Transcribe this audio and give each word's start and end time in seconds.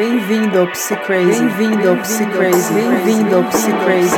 Bem-vindo 0.00 0.58
ao 0.58 0.66
Psy 0.68 0.96
Crazy. 0.96 1.42
Bem-vindo 1.42 1.90
ao 1.90 1.96
Psy 1.98 2.24
Crazy. 2.30 2.72
Bem-vindo 2.72 3.36
ao 3.36 3.44
Psy 3.50 3.70
Crazy. 3.84 4.16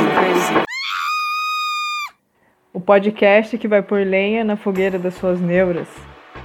O 2.71 2.79
podcast 2.79 3.57
que 3.57 3.67
vai 3.67 3.81
pôr 3.81 4.07
lenha 4.07 4.45
na 4.45 4.55
fogueira 4.55 4.97
das 4.97 5.13
suas 5.15 5.41
neuras. 5.41 5.89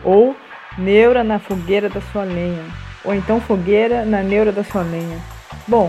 Ou 0.02 0.34
neura 0.76 1.22
na 1.22 1.38
fogueira 1.38 1.88
da 1.88 2.00
sua 2.00 2.24
lenha. 2.24 2.64
Ou 3.04 3.14
então 3.14 3.40
fogueira 3.40 4.04
na 4.04 4.24
neura 4.24 4.50
da 4.50 4.64
sua 4.64 4.82
lenha. 4.82 5.20
Bom, 5.68 5.88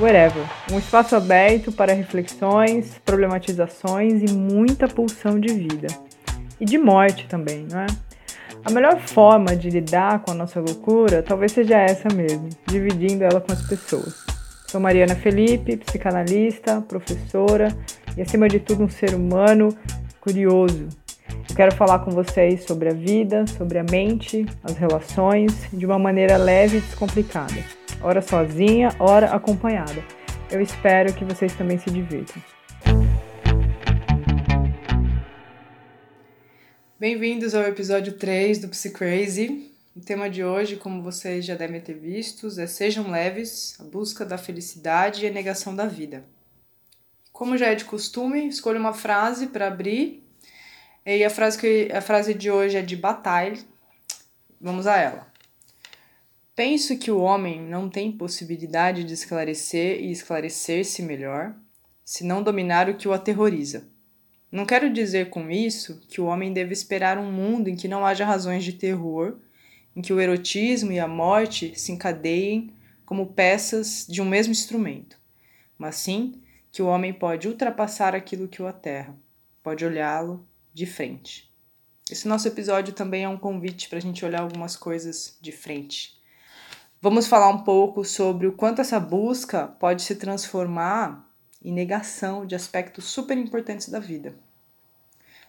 whatever. 0.00 0.42
Um 0.72 0.78
espaço 0.78 1.14
aberto 1.14 1.70
para 1.70 1.92
reflexões, 1.92 2.98
problematizações 3.04 4.22
e 4.22 4.32
muita 4.32 4.88
pulsão 4.88 5.38
de 5.38 5.52
vida. 5.52 5.88
E 6.58 6.64
de 6.64 6.78
morte 6.78 7.26
também, 7.28 7.66
não 7.70 7.80
é? 7.80 8.05
A 8.66 8.70
melhor 8.70 8.98
forma 8.98 9.54
de 9.54 9.70
lidar 9.70 10.18
com 10.22 10.32
a 10.32 10.34
nossa 10.34 10.58
loucura 10.58 11.22
talvez 11.22 11.52
seja 11.52 11.78
essa 11.78 12.12
mesmo, 12.12 12.48
dividindo 12.66 13.22
ela 13.22 13.40
com 13.40 13.52
as 13.52 13.62
pessoas. 13.62 14.24
Sou 14.66 14.80
Mariana 14.80 15.14
Felipe, 15.14 15.76
psicanalista, 15.76 16.80
professora 16.80 17.68
e, 18.16 18.22
acima 18.22 18.48
de 18.48 18.58
tudo, 18.58 18.82
um 18.82 18.88
ser 18.88 19.14
humano 19.14 19.68
curioso. 20.20 20.88
Eu 21.48 21.54
quero 21.54 21.72
falar 21.76 22.00
com 22.00 22.10
vocês 22.10 22.64
sobre 22.64 22.88
a 22.88 22.92
vida, 22.92 23.46
sobre 23.46 23.78
a 23.78 23.84
mente, 23.84 24.44
as 24.64 24.76
relações, 24.76 25.68
de 25.72 25.86
uma 25.86 25.96
maneira 25.96 26.36
leve 26.36 26.78
e 26.78 26.80
descomplicada. 26.80 27.62
Ora 28.02 28.20
sozinha, 28.20 28.90
ora 28.98 29.26
acompanhada. 29.26 30.02
Eu 30.50 30.60
espero 30.60 31.12
que 31.12 31.24
vocês 31.24 31.54
também 31.54 31.78
se 31.78 31.88
divirtam. 31.88 32.42
Bem-vindos 36.98 37.54
ao 37.54 37.62
episódio 37.64 38.14
3 38.14 38.58
do 38.58 38.68
Psy 38.68 38.88
Crazy. 38.88 39.70
O 39.94 40.00
tema 40.00 40.30
de 40.30 40.42
hoje, 40.42 40.76
como 40.76 41.02
vocês 41.02 41.44
já 41.44 41.54
devem 41.54 41.78
ter 41.78 41.92
visto, 41.92 42.46
é 42.58 42.66
Sejam 42.66 43.10
Leves, 43.10 43.78
a 43.78 43.84
busca 43.84 44.24
da 44.24 44.38
felicidade 44.38 45.22
e 45.22 45.28
a 45.28 45.30
negação 45.30 45.76
da 45.76 45.84
vida. 45.84 46.24
Como 47.30 47.58
já 47.58 47.66
é 47.66 47.74
de 47.74 47.84
costume, 47.84 48.48
escolho 48.48 48.80
uma 48.80 48.94
frase 48.94 49.48
para 49.48 49.66
abrir. 49.66 50.26
E 51.04 51.22
a 51.22 51.28
frase, 51.28 51.58
que, 51.58 51.92
a 51.92 52.00
frase 52.00 52.32
de 52.32 52.50
hoje 52.50 52.78
é 52.78 52.82
de 52.82 52.96
Bataille. 52.96 53.62
Vamos 54.58 54.86
a 54.86 54.96
ela. 54.96 55.30
Penso 56.54 56.96
que 56.96 57.10
o 57.10 57.20
homem 57.20 57.60
não 57.60 57.90
tem 57.90 58.10
possibilidade 58.10 59.04
de 59.04 59.12
esclarecer 59.12 60.00
e 60.00 60.10
esclarecer-se 60.10 61.02
melhor, 61.02 61.54
se 62.02 62.24
não 62.24 62.42
dominar 62.42 62.88
o 62.88 62.96
que 62.96 63.06
o 63.06 63.12
aterroriza. 63.12 63.86
Não 64.56 64.64
quero 64.64 64.90
dizer 64.90 65.28
com 65.28 65.50
isso 65.50 66.00
que 66.08 66.18
o 66.18 66.24
homem 66.24 66.50
deve 66.50 66.72
esperar 66.72 67.18
um 67.18 67.30
mundo 67.30 67.68
em 67.68 67.76
que 67.76 67.86
não 67.86 68.06
haja 68.06 68.24
razões 68.24 68.64
de 68.64 68.72
terror, 68.72 69.36
em 69.94 70.00
que 70.00 70.14
o 70.14 70.18
erotismo 70.18 70.90
e 70.90 70.98
a 70.98 71.06
morte 71.06 71.78
se 71.78 71.92
encadeiem 71.92 72.72
como 73.04 73.34
peças 73.34 74.06
de 74.08 74.22
um 74.22 74.24
mesmo 74.24 74.52
instrumento, 74.52 75.18
mas 75.76 75.96
sim 75.96 76.40
que 76.72 76.80
o 76.80 76.86
homem 76.86 77.12
pode 77.12 77.46
ultrapassar 77.46 78.14
aquilo 78.14 78.48
que 78.48 78.62
o 78.62 78.66
aterra, 78.66 79.14
pode 79.62 79.84
olhá-lo 79.84 80.48
de 80.72 80.86
frente. 80.86 81.52
Esse 82.10 82.26
nosso 82.26 82.48
episódio 82.48 82.94
também 82.94 83.24
é 83.24 83.28
um 83.28 83.36
convite 83.36 83.90
para 83.90 83.98
a 83.98 84.02
gente 84.02 84.24
olhar 84.24 84.40
algumas 84.40 84.74
coisas 84.74 85.36
de 85.38 85.52
frente. 85.52 86.18
Vamos 87.02 87.26
falar 87.26 87.50
um 87.50 87.62
pouco 87.62 88.06
sobre 88.06 88.46
o 88.46 88.52
quanto 88.52 88.80
essa 88.80 88.98
busca 88.98 89.66
pode 89.66 90.00
se 90.00 90.16
transformar 90.16 91.30
e 91.62 91.70
negação 91.70 92.46
de 92.46 92.54
aspectos 92.54 93.04
super 93.04 93.36
importantes 93.36 93.90
da 93.90 93.98
vida. 93.98 94.45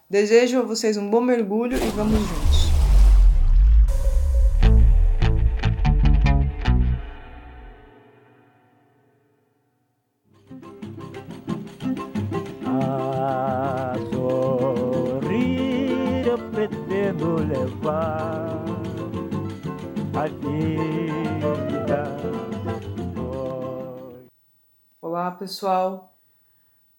Desejo 0.10 0.60
a 0.60 0.62
vocês 0.62 0.96
um 0.96 1.10
bom 1.10 1.20
mergulho 1.20 1.76
e 1.76 1.90
vamos 1.90 2.22
juntos. 2.22 2.68
A 12.66 13.96
sorrir 14.14 16.26
eu 16.26 16.38
pretendo 16.52 17.46
levar 17.46 18.64
a 20.16 20.28
vida. 20.28 22.16
Olá 25.02 25.32
pessoal, 25.32 26.16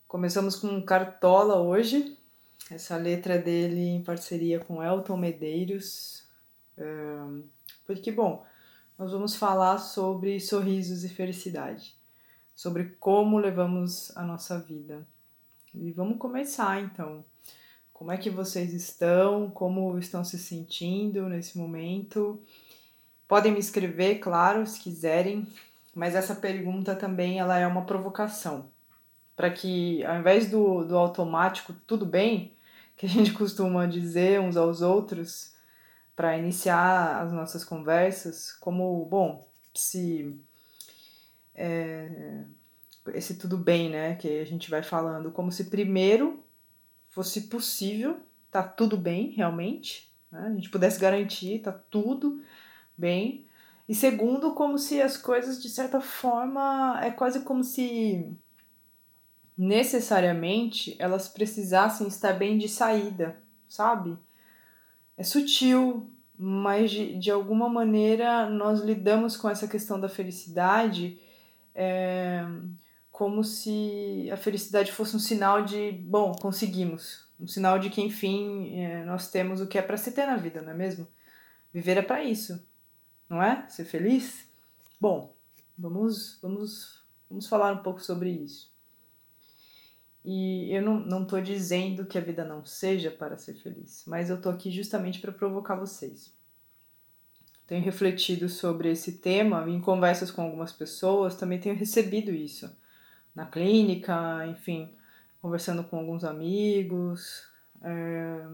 começamos 0.06 0.56
com 0.56 0.82
Cartola 0.82 1.56
hoje. 1.56 2.17
Essa 2.70 2.96
letra 2.96 3.38
dele 3.38 3.88
em 3.88 4.02
parceria 4.02 4.60
com 4.60 4.82
Elton 4.82 5.16
Medeiros. 5.16 6.24
Porque, 7.86 8.12
bom, 8.12 8.44
nós 8.98 9.12
vamos 9.12 9.34
falar 9.34 9.78
sobre 9.78 10.38
sorrisos 10.38 11.04
e 11.04 11.08
felicidade, 11.08 11.94
sobre 12.54 12.96
como 13.00 13.38
levamos 13.38 14.14
a 14.16 14.22
nossa 14.22 14.58
vida. 14.58 15.06
E 15.74 15.90
vamos 15.92 16.18
começar 16.18 16.80
então. 16.80 17.24
Como 17.92 18.12
é 18.12 18.16
que 18.16 18.30
vocês 18.30 18.72
estão? 18.72 19.50
Como 19.50 19.98
estão 19.98 20.22
se 20.22 20.38
sentindo 20.38 21.28
nesse 21.28 21.56
momento? 21.56 22.40
Podem 23.26 23.52
me 23.52 23.58
escrever, 23.58 24.18
claro, 24.18 24.66
se 24.66 24.78
quiserem, 24.78 25.46
mas 25.94 26.14
essa 26.14 26.34
pergunta 26.34 26.94
também 26.94 27.38
ela 27.38 27.58
é 27.58 27.66
uma 27.66 27.84
provocação 27.84 28.70
para 29.38 29.50
que 29.50 30.04
ao 30.04 30.16
invés 30.16 30.50
do, 30.50 30.84
do 30.84 30.98
automático 30.98 31.72
tudo 31.86 32.04
bem 32.04 32.52
que 32.98 33.06
a 33.06 33.08
gente 33.08 33.32
costuma 33.34 33.86
dizer 33.86 34.40
uns 34.40 34.56
aos 34.56 34.82
outros 34.82 35.54
para 36.14 36.36
iniciar 36.36 37.22
as 37.22 37.32
nossas 37.32 37.64
conversas 37.64 38.52
como 38.52 39.06
bom 39.06 39.48
se 39.72 40.38
é, 41.54 42.42
esse 43.14 43.38
tudo 43.38 43.56
bem 43.56 43.88
né 43.88 44.16
que 44.16 44.40
a 44.40 44.44
gente 44.44 44.68
vai 44.68 44.82
falando 44.82 45.30
como 45.30 45.50
se 45.50 45.70
primeiro 45.70 46.44
fosse 47.08 47.42
possível 47.42 48.18
tá 48.50 48.62
tudo 48.62 48.96
bem 48.96 49.30
realmente 49.30 50.12
né? 50.30 50.40
a 50.40 50.50
gente 50.50 50.68
pudesse 50.68 51.00
garantir 51.00 51.60
tá 51.60 51.72
tudo 51.72 52.42
bem 52.96 53.48
e 53.88 53.94
segundo, 53.94 54.52
como 54.52 54.78
se 54.78 55.00
as 55.00 55.16
coisas, 55.16 55.62
de 55.62 55.70
certa 55.70 55.98
forma, 55.98 57.00
é 57.02 57.10
quase 57.10 57.40
como 57.40 57.64
se 57.64 58.30
necessariamente 59.58 60.94
elas 60.98 61.28
precisassem 61.28 62.06
estar 62.06 62.32
bem 62.32 62.56
de 62.56 62.68
saída, 62.68 63.36
sabe? 63.68 64.16
É 65.16 65.24
sutil, 65.24 66.08
mas 66.38 66.92
de, 66.92 67.18
de 67.18 67.30
alguma 67.30 67.68
maneira 67.68 68.48
nós 68.48 68.80
lidamos 68.80 69.36
com 69.36 69.50
essa 69.50 69.66
questão 69.66 69.98
da 70.00 70.08
felicidade 70.08 71.20
é, 71.74 72.44
como 73.10 73.42
se 73.42 74.28
a 74.32 74.36
felicidade 74.36 74.92
fosse 74.92 75.16
um 75.16 75.18
sinal 75.18 75.64
de, 75.64 75.92
bom, 75.92 76.32
conseguimos. 76.32 77.26
Um 77.40 77.48
sinal 77.48 77.78
de 77.78 77.90
que, 77.90 78.00
enfim, 78.00 78.80
é, 78.80 79.04
nós 79.04 79.30
temos 79.30 79.60
o 79.60 79.66
que 79.66 79.78
é 79.78 79.82
para 79.82 79.96
se 79.96 80.12
ter 80.12 80.26
na 80.26 80.36
vida, 80.36 80.62
não 80.62 80.70
é 80.70 80.74
mesmo? 80.74 81.06
Viver 81.72 81.96
é 81.96 82.02
para 82.02 82.22
isso 82.22 82.64
não 83.28 83.42
é? 83.42 83.68
Ser 83.68 83.84
feliz? 83.84 84.48
Bom, 85.00 85.34
vamos, 85.76 86.38
vamos, 86.40 87.04
vamos 87.28 87.46
falar 87.46 87.72
um 87.72 87.82
pouco 87.82 88.00
sobre 88.00 88.30
isso. 88.30 88.72
E 90.30 90.70
eu 90.74 90.82
não 90.82 91.22
estou 91.22 91.40
dizendo 91.40 92.04
que 92.04 92.18
a 92.18 92.20
vida 92.20 92.44
não 92.44 92.62
seja 92.62 93.10
para 93.10 93.38
ser 93.38 93.54
feliz, 93.54 94.04
mas 94.06 94.28
eu 94.28 94.36
estou 94.36 94.52
aqui 94.52 94.70
justamente 94.70 95.20
para 95.20 95.32
provocar 95.32 95.74
vocês. 95.76 96.36
Tenho 97.66 97.82
refletido 97.82 98.46
sobre 98.46 98.90
esse 98.90 99.12
tema 99.12 99.64
em 99.68 99.80
conversas 99.80 100.30
com 100.30 100.42
algumas 100.42 100.70
pessoas, 100.70 101.34
também 101.34 101.58
tenho 101.58 101.74
recebido 101.74 102.30
isso 102.30 102.70
na 103.34 103.46
clínica, 103.46 104.46
enfim, 104.48 104.92
conversando 105.40 105.82
com 105.84 105.96
alguns 105.96 106.24
amigos, 106.24 107.48
é, 107.80 108.46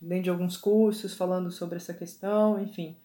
dentro 0.00 0.24
de 0.24 0.30
alguns 0.30 0.56
cursos 0.56 1.14
falando 1.14 1.52
sobre 1.52 1.76
essa 1.76 1.94
questão, 1.94 2.60
enfim 2.60 2.96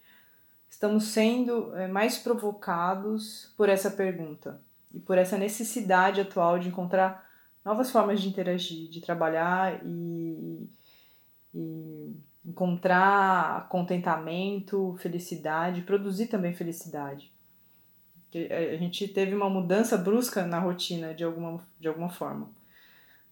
estamos 0.69 1.06
sendo 1.06 1.75
é, 1.75 1.88
mais 1.88 2.18
provocados 2.18 3.53
por 3.57 3.69
essa 3.69 3.89
pergunta 3.89 4.62
e 4.94 5.00
por 5.00 5.18
essa 5.18 5.38
necessidade 5.38 6.21
atual 6.21 6.59
de 6.59 6.68
encontrar 6.68 7.26
novas 7.68 7.92
formas 7.92 8.22
de 8.22 8.30
interagir, 8.30 8.90
de 8.90 9.02
trabalhar 9.02 9.86
e, 9.86 10.69
e 11.54 12.16
encontrar 12.46 13.68
contentamento, 13.68 14.96
felicidade, 15.00 15.81
produzir 15.81 16.28
também 16.28 16.54
felicidade. 16.54 17.30
A 18.34 18.78
gente 18.78 19.06
teve 19.10 19.36
uma 19.36 19.50
mudança 19.50 19.98
brusca 19.98 20.46
na 20.46 20.60
rotina 20.60 21.14
de 21.14 21.25
alguma, 21.25 21.60
de 21.78 21.90
alguma 21.90 22.10
forma. 22.10 22.50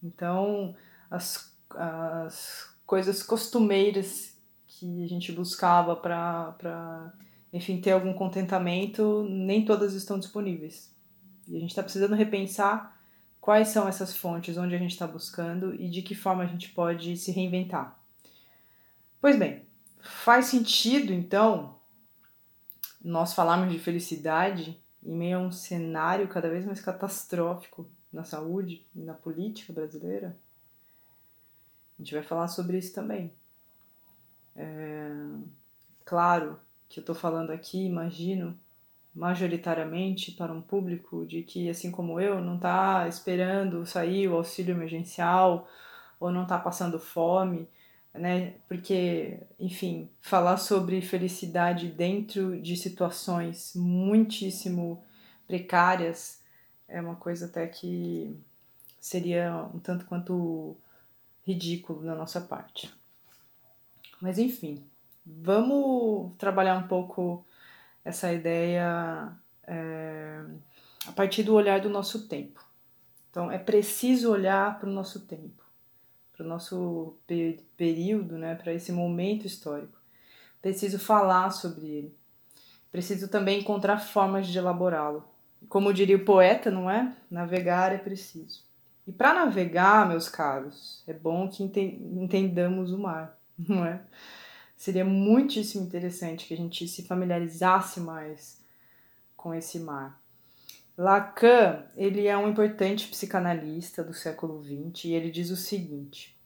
Então, 0.04 0.76
as, 1.10 1.58
as 1.70 2.76
coisas 2.86 3.24
costumeiras 3.24 4.38
que 4.68 5.02
a 5.02 5.08
gente 5.08 5.32
buscava 5.32 5.96
para 5.96 7.14
enfim, 7.54 7.80
ter 7.80 7.92
algum 7.92 8.14
contentamento, 8.14 9.26
nem 9.30 9.64
todas 9.64 9.94
estão 9.94 10.20
disponíveis. 10.20 10.94
E 11.48 11.56
a 11.56 11.60
gente 11.62 11.70
está 11.70 11.82
precisando 11.82 12.16
repensar 12.16 12.94
quais 13.45 13.68
são 13.68 13.88
essas 13.88 14.18
fontes, 14.18 14.57
onde 14.57 14.74
a 14.74 14.77
gente 14.80 14.94
está 14.94 15.06
buscando 15.06 15.75
e 15.75 15.88
de 15.88 16.01
que 16.01 16.15
forma 16.15 16.42
a 16.42 16.47
gente 16.47 16.69
pode 16.69 17.15
se 17.15 17.31
reinventar. 17.31 18.03
Pois 19.21 19.38
bem, 19.38 19.68
faz 20.00 20.47
sentido 20.47 21.13
então 21.13 21.80
nós 23.00 23.36
falarmos 23.36 23.71
de 23.71 23.77
felicidade 23.77 24.83
em 25.03 25.15
meio 25.15 25.38
a 25.38 25.42
um 25.42 25.51
cenário 25.51 26.27
cada 26.27 26.50
vez 26.50 26.65
mais 26.65 26.81
catastrófico 26.81 27.88
na 28.12 28.24
saúde 28.24 28.83
e 28.95 29.03
na 29.03 29.13
política 29.13 29.71
brasileira, 29.71 30.36
a 32.00 32.01
gente 32.01 32.15
vai 32.15 32.24
falar 32.24 32.48
sobre 32.48 32.80
isso 32.80 32.95
também. 32.95 33.31
É, 34.56 35.07
claro 36.03 36.59
que 36.89 37.00
eu 37.00 37.01
estou 37.01 37.13
falando 37.13 37.51
aqui, 37.51 37.86
imagino, 37.86 38.59
majoritariamente 39.15 40.31
para 40.31 40.51
um 40.51 40.62
público 40.62 41.25
de 41.25 41.41
que, 41.41 41.69
assim 41.69 41.89
como 41.89 42.19
eu, 42.19 42.41
não 42.41 42.56
está 42.56 43.07
esperando 43.07 43.85
sair 43.85 44.27
o 44.27 44.35
auxílio 44.35 44.75
emergencial 44.75 45.67
ou 46.19 46.31
não 46.31 46.44
está 46.44 46.57
passando 46.57 47.00
fome, 47.00 47.67
né? 48.13 48.56
Porque, 48.67 49.39
enfim, 49.59 50.09
falar 50.21 50.57
sobre 50.57 51.01
felicidade 51.01 51.88
dentro 51.88 52.59
de 52.62 52.75
situações 52.75 53.73
muitíssimo 53.75 55.01
precárias 55.47 56.41
é 56.88 57.00
uma 57.01 57.15
coisa 57.15 57.45
até 57.45 57.67
que 57.67 58.38
seria 59.00 59.69
um 59.73 59.79
tanto 59.79 60.06
quanto 60.06 60.75
ridículo 61.45 62.03
da 62.03 62.15
nossa 62.15 62.41
parte. 62.41 62.94
Mas 64.21 64.38
enfim, 64.38 64.83
vamos 65.25 66.33
trabalhar 66.38 66.77
um 66.77 66.88
pouco 66.88 67.45
essa 68.06 68.31
ideia 68.31 69.36
é, 69.68 70.42
a 71.07 71.12
partir 71.12 71.44
do 71.44 71.56
olhar 71.56 71.81
do 71.81 71.90
nosso 71.90 72.28
tempo. 72.28 72.63
Então, 73.31 73.52
é 73.52 73.57
preciso 73.57 74.31
olhar 74.31 74.80
para 74.80 74.88
o 74.88 74.94
nosso 74.94 75.22
tempo, 75.22 75.63
para 76.31 76.46
o 76.46 76.48
nosso 76.48 77.18
período, 77.75 78.38
né, 78.38 78.56
para 78.56 78.72
esse 78.72 78.92
momento 78.92 79.46
histórico. 79.46 80.00
Preciso 80.62 81.00
falar 81.00 81.50
sobre 81.50 81.86
ele. 81.86 82.18
Preciso 82.92 83.28
também 83.28 83.60
encontrar 83.60 83.98
formas 83.98 84.48
de 84.48 84.58
elaborá-lo. 84.58 85.25
Como 85.68 85.94
diria 85.94 86.16
o 86.16 86.24
poeta, 86.24 86.72
não 86.72 86.90
é? 86.90 87.13
Navegar 87.30 87.92
é 87.92 87.98
preciso. 87.98 88.63
E 89.06 89.12
para 89.12 89.34
navegar, 89.34 90.08
meus 90.08 90.30
caros, 90.30 91.04
é 91.06 91.13
bom 91.13 91.50
que 91.50 91.63
entendamos 91.63 92.92
o 92.92 92.98
mar, 92.98 93.38
não 93.58 93.86
é? 93.86 94.01
Seria 94.86 95.04
muitíssimo 95.04 95.84
interessante 95.84 96.46
que 96.46 96.54
a 96.54 96.58
gente 96.58 96.88
se 96.88 97.02
familiarizasse 97.02 98.00
mais 98.00 98.62
com 99.36 99.52
esse 99.52 99.80
mar. 99.80 100.22
Lacan, 100.96 101.84
ele 101.98 102.28
é 102.28 102.38
um 102.38 102.48
importante 102.48 103.08
psicanalista 103.08 104.04
do 104.04 104.14
século 104.14 104.64
XX 104.64 105.06
e 105.06 105.14
ele 105.14 105.32
diz 105.32 105.50
o 105.50 105.56
seguinte: 105.56 106.40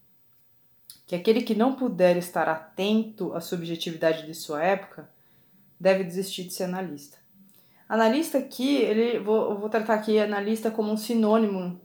que 1.05 1.17
aquele 1.17 1.41
que 1.41 1.53
não 1.53 1.75
puder 1.75 2.15
estar 2.15 2.47
atento 2.47 3.33
à 3.33 3.41
subjetividade 3.41 4.25
de 4.25 4.33
sua 4.33 4.63
época 4.63 5.09
deve 5.77 6.05
desistir 6.05 6.45
de 6.45 6.53
ser 6.53 6.63
analista. 6.63 7.17
Analista 7.89 8.37
aqui, 8.37 8.77
ele, 8.77 9.19
vou, 9.19 9.59
vou 9.59 9.67
tratar 9.67 9.95
aqui 9.95 10.17
analista 10.17 10.71
como 10.71 10.93
um 10.93 10.95
sinônimo, 10.95 11.77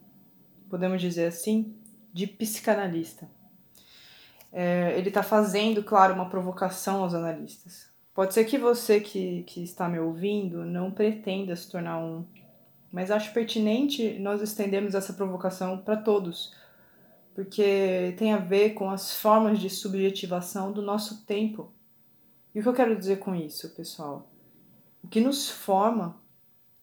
podemos 0.71 1.03
dizer 1.03 1.27
assim, 1.27 1.75
de 2.12 2.29
psicanalista 2.29 3.29
é, 4.56 4.97
ele 4.97 5.09
está 5.09 5.25
fazendo, 5.25 5.83
claro, 5.83 6.15
uma 6.15 6.31
provocação 6.31 7.03
aos 7.03 7.12
analistas. 7.12 7.89
Pode 8.15 8.33
ser 8.33 8.45
que 8.45 8.56
você 8.56 9.01
que, 9.01 9.43
que 9.43 9.65
está 9.65 9.89
me 9.89 9.99
ouvindo 9.99 10.65
não 10.65 10.93
pretenda 10.93 11.56
se 11.56 11.69
tornar 11.69 11.99
um, 11.99 12.25
mas 12.93 13.11
acho 13.11 13.35
pertinente 13.35 14.17
nós 14.21 14.41
estendermos 14.41 14.95
essa 14.95 15.12
provocação 15.12 15.79
para 15.79 15.97
todos, 15.97 16.55
porque 17.35 18.15
tem 18.17 18.33
a 18.33 18.39
ver 18.39 18.75
com 18.75 18.89
as 18.89 19.17
formas 19.17 19.59
de 19.59 19.69
subjetivação 19.69 20.71
do 20.71 20.81
nosso 20.81 21.25
tempo. 21.25 21.73
E 22.55 22.61
o 22.61 22.62
que 22.62 22.69
eu 22.69 22.75
quero 22.75 22.97
dizer 22.97 23.19
com 23.19 23.35
isso, 23.35 23.71
pessoal? 23.71 24.31
O 25.03 25.09
que 25.09 25.21
nos 25.21 25.51
forma, 25.51 26.17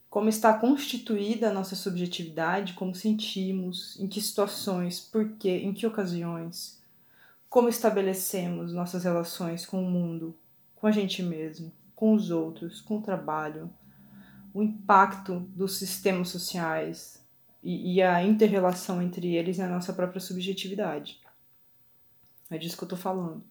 como 0.10 0.28
está 0.28 0.54
constituída 0.54 1.50
a 1.50 1.54
nossa 1.54 1.78
subjetividade, 1.78 2.74
como 2.74 2.94
sentimos, 2.94 3.98
em 3.98 4.10
que 4.10 4.20
situações, 4.20 5.00
por 5.00 5.30
quê, 5.38 5.62
em 5.64 5.74
que 5.74 5.88
ocasiões 5.88 6.81
como 7.52 7.68
estabelecemos 7.68 8.72
nossas 8.72 9.04
relações 9.04 9.66
com 9.66 9.84
o 9.84 9.92
mundo, 9.92 10.34
com 10.74 10.88
a 10.88 10.92
gente 10.92 11.22
mesmo, 11.22 11.70
com 11.94 12.14
os 12.14 12.32
outros, 12.32 12.80
com 12.80 13.00
o 13.00 13.02
trabalho, 13.02 13.70
o 14.54 14.64
impacto 14.64 15.42
dos 15.54 15.78
sistemas 15.78 16.30
sociais 16.30 17.22
e, 17.62 17.96
e 17.96 18.02
a 18.02 18.24
interrelação 18.24 19.02
entre 19.02 19.36
eles 19.36 19.58
na 19.58 19.68
nossa 19.68 19.92
própria 19.92 20.22
subjetividade. 20.22 21.20
É 22.50 22.58
disso 22.58 22.78
que 22.78 22.86
eu 22.86 22.88
tô 22.88 22.96
falando. 22.96 23.44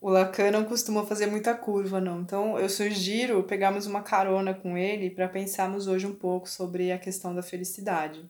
O 0.00 0.08
Lacan 0.08 0.50
não 0.50 0.64
costuma 0.64 1.04
fazer 1.04 1.26
muita 1.26 1.54
curva, 1.54 2.00
não. 2.00 2.22
Então, 2.22 2.58
eu 2.58 2.70
sugiro 2.70 3.44
pegarmos 3.44 3.84
uma 3.84 4.00
carona 4.00 4.54
com 4.54 4.78
ele 4.78 5.10
para 5.10 5.28
pensarmos 5.28 5.86
hoje 5.86 6.06
um 6.06 6.14
pouco 6.14 6.48
sobre 6.48 6.90
a 6.90 6.98
questão 6.98 7.34
da 7.34 7.42
felicidade 7.42 8.26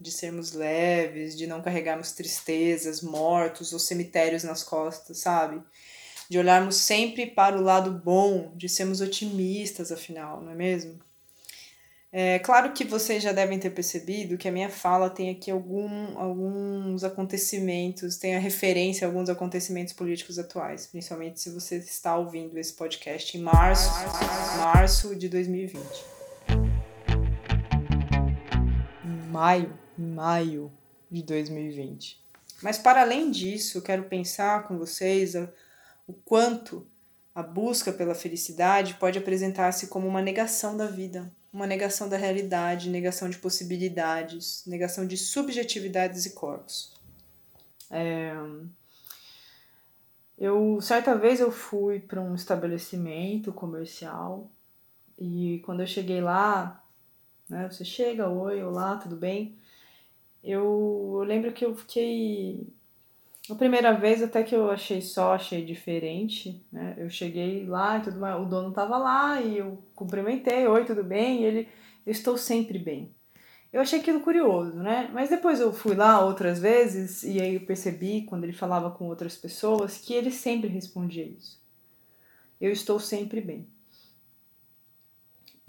de 0.00 0.10
sermos 0.12 0.52
leves, 0.52 1.36
de 1.36 1.46
não 1.46 1.60
carregarmos 1.60 2.12
tristezas, 2.12 3.02
mortos 3.02 3.72
ou 3.72 3.78
cemitérios 3.78 4.44
nas 4.44 4.62
costas, 4.62 5.18
sabe? 5.18 5.60
De 6.30 6.38
olharmos 6.38 6.76
sempre 6.76 7.26
para 7.26 7.56
o 7.58 7.62
lado 7.62 7.90
bom, 7.90 8.52
de 8.54 8.68
sermos 8.68 9.00
otimistas, 9.00 9.90
afinal, 9.90 10.40
não 10.40 10.52
é 10.52 10.54
mesmo? 10.54 10.98
É 12.10 12.38
claro 12.38 12.72
que 12.72 12.84
vocês 12.84 13.22
já 13.22 13.32
devem 13.32 13.58
ter 13.58 13.68
percebido 13.70 14.38
que 14.38 14.48
a 14.48 14.52
minha 14.52 14.70
fala 14.70 15.10
tem 15.10 15.28
aqui 15.28 15.50
algum, 15.50 16.18
alguns 16.18 17.04
acontecimentos, 17.04 18.16
tem 18.16 18.34
a 18.34 18.38
referência 18.38 19.06
a 19.06 19.10
alguns 19.10 19.28
acontecimentos 19.28 19.92
políticos 19.92 20.38
atuais, 20.38 20.86
principalmente 20.86 21.38
se 21.38 21.50
você 21.50 21.76
está 21.76 22.16
ouvindo 22.16 22.58
esse 22.58 22.72
podcast 22.72 23.36
em 23.36 23.42
março, 23.42 23.90
março 24.56 25.14
de 25.14 25.28
2020. 25.28 25.84
Em 29.04 29.30
maio 29.30 29.87
maio 30.02 30.72
de 31.10 31.22
2020. 31.22 32.20
Mas 32.62 32.78
para 32.78 33.02
além 33.02 33.30
disso, 33.30 33.78
eu 33.78 33.82
quero 33.82 34.04
pensar 34.04 34.66
com 34.66 34.78
vocês 34.78 35.34
o 36.06 36.12
quanto 36.24 36.86
a 37.34 37.42
busca 37.42 37.92
pela 37.92 38.14
felicidade 38.14 38.94
pode 38.94 39.18
apresentar-se 39.18 39.86
como 39.86 40.08
uma 40.08 40.20
negação 40.20 40.76
da 40.76 40.86
vida, 40.86 41.30
uma 41.52 41.66
negação 41.66 42.08
da 42.08 42.16
realidade, 42.16 42.90
negação 42.90 43.30
de 43.30 43.38
possibilidades, 43.38 44.64
negação 44.66 45.06
de 45.06 45.16
subjetividades 45.16 46.26
e 46.26 46.30
corpos. 46.30 46.92
É... 47.90 48.32
Eu 50.36 50.80
certa 50.80 51.16
vez 51.16 51.40
eu 51.40 51.50
fui 51.50 52.00
para 52.00 52.20
um 52.20 52.34
estabelecimento 52.34 53.52
comercial 53.52 54.50
e 55.18 55.60
quando 55.64 55.80
eu 55.80 55.86
cheguei 55.86 56.20
lá, 56.20 56.84
né, 57.48 57.68
você 57.68 57.84
chega, 57.84 58.28
oi, 58.28 58.62
olá, 58.62 58.96
tudo 58.96 59.16
bem? 59.16 59.58
Eu, 60.48 61.16
eu 61.18 61.24
lembro 61.24 61.52
que 61.52 61.62
eu 61.62 61.74
fiquei. 61.76 62.66
A 63.50 63.54
primeira 63.54 63.92
vez 63.92 64.22
até 64.22 64.42
que 64.42 64.54
eu 64.54 64.70
achei 64.70 65.02
só, 65.02 65.34
achei 65.34 65.62
diferente, 65.62 66.64
né? 66.72 66.94
Eu 66.96 67.10
cheguei 67.10 67.66
lá 67.66 67.98
e 67.98 68.02
tudo 68.02 68.18
mais, 68.18 68.40
o 68.40 68.46
dono 68.46 68.72
tava 68.72 68.96
lá 68.96 69.40
e 69.42 69.58
eu 69.58 69.82
cumprimentei, 69.94 70.66
oi, 70.66 70.84
tudo 70.86 71.04
bem? 71.04 71.42
E 71.42 71.44
ele, 71.44 71.68
eu 72.06 72.12
estou 72.12 72.38
sempre 72.38 72.78
bem. 72.78 73.14
Eu 73.70 73.82
achei 73.82 74.00
aquilo 74.00 74.20
curioso, 74.20 74.78
né? 74.78 75.10
Mas 75.12 75.28
depois 75.28 75.60
eu 75.60 75.72
fui 75.72 75.94
lá 75.94 76.24
outras 76.24 76.58
vezes 76.58 77.22
e 77.24 77.40
aí 77.40 77.54
eu 77.56 77.66
percebi, 77.66 78.22
quando 78.22 78.44
ele 78.44 78.54
falava 78.54 78.90
com 78.90 79.06
outras 79.06 79.36
pessoas, 79.36 79.98
que 79.98 80.14
ele 80.14 80.30
sempre 80.30 80.68
respondia 80.68 81.26
isso. 81.26 81.60
Eu 82.58 82.72
estou 82.72 82.98
sempre 82.98 83.40
bem. 83.42 83.68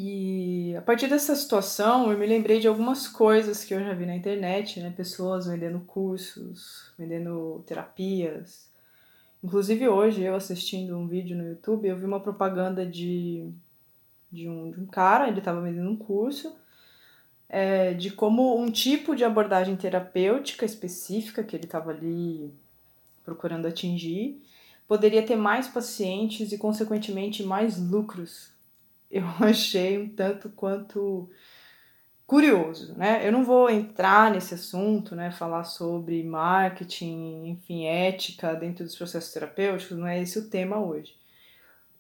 E 0.01 0.73
a 0.77 0.81
partir 0.81 1.09
dessa 1.09 1.35
situação, 1.35 2.09
eu 2.09 2.17
me 2.17 2.25
lembrei 2.25 2.61
de 2.61 2.69
algumas 2.69 3.05
coisas 3.05 3.65
que 3.65 3.73
eu 3.73 3.81
já 3.81 3.93
vi 3.93 4.05
na 4.05 4.15
internet, 4.15 4.79
né? 4.79 4.93
Pessoas 4.95 5.45
vendendo 5.45 5.81
cursos, 5.81 6.93
vendendo 6.97 7.61
terapias. 7.67 8.71
Inclusive 9.43 9.89
hoje, 9.89 10.21
eu 10.21 10.35
assistindo 10.35 10.97
um 10.97 11.05
vídeo 11.05 11.35
no 11.35 11.45
YouTube, 11.49 11.85
eu 11.85 11.97
vi 11.97 12.05
uma 12.05 12.21
propaganda 12.21 12.85
de, 12.85 13.51
de, 14.31 14.47
um, 14.47 14.71
de 14.71 14.79
um 14.79 14.85
cara, 14.85 15.27
ele 15.27 15.39
estava 15.39 15.59
vendendo 15.59 15.89
um 15.89 15.97
curso, 15.97 16.55
é, 17.49 17.93
de 17.93 18.09
como 18.09 18.57
um 18.57 18.71
tipo 18.71 19.13
de 19.17 19.25
abordagem 19.25 19.75
terapêutica 19.75 20.63
específica 20.63 21.43
que 21.43 21.57
ele 21.57 21.65
estava 21.65 21.91
ali 21.91 22.53
procurando 23.25 23.67
atingir, 23.67 24.41
poderia 24.87 25.23
ter 25.25 25.35
mais 25.35 25.67
pacientes 25.67 26.53
e, 26.53 26.57
consequentemente, 26.57 27.43
mais 27.43 27.77
lucros 27.77 28.57
eu 29.09 29.23
achei 29.39 29.97
um 29.97 30.09
tanto 30.09 30.49
quanto 30.49 31.29
curioso, 32.25 32.95
né? 32.95 33.27
Eu 33.27 33.31
não 33.31 33.43
vou 33.43 33.69
entrar 33.69 34.31
nesse 34.31 34.53
assunto, 34.53 35.15
né? 35.15 35.31
Falar 35.31 35.63
sobre 35.63 36.23
marketing, 36.23 37.47
enfim, 37.47 37.85
ética 37.85 38.53
dentro 38.53 38.85
dos 38.85 38.95
processos 38.95 39.33
terapêuticos, 39.33 39.97
não 39.97 40.05
é 40.05 40.21
esse 40.21 40.37
o 40.37 40.49
tema 40.49 40.79
hoje. 40.79 41.17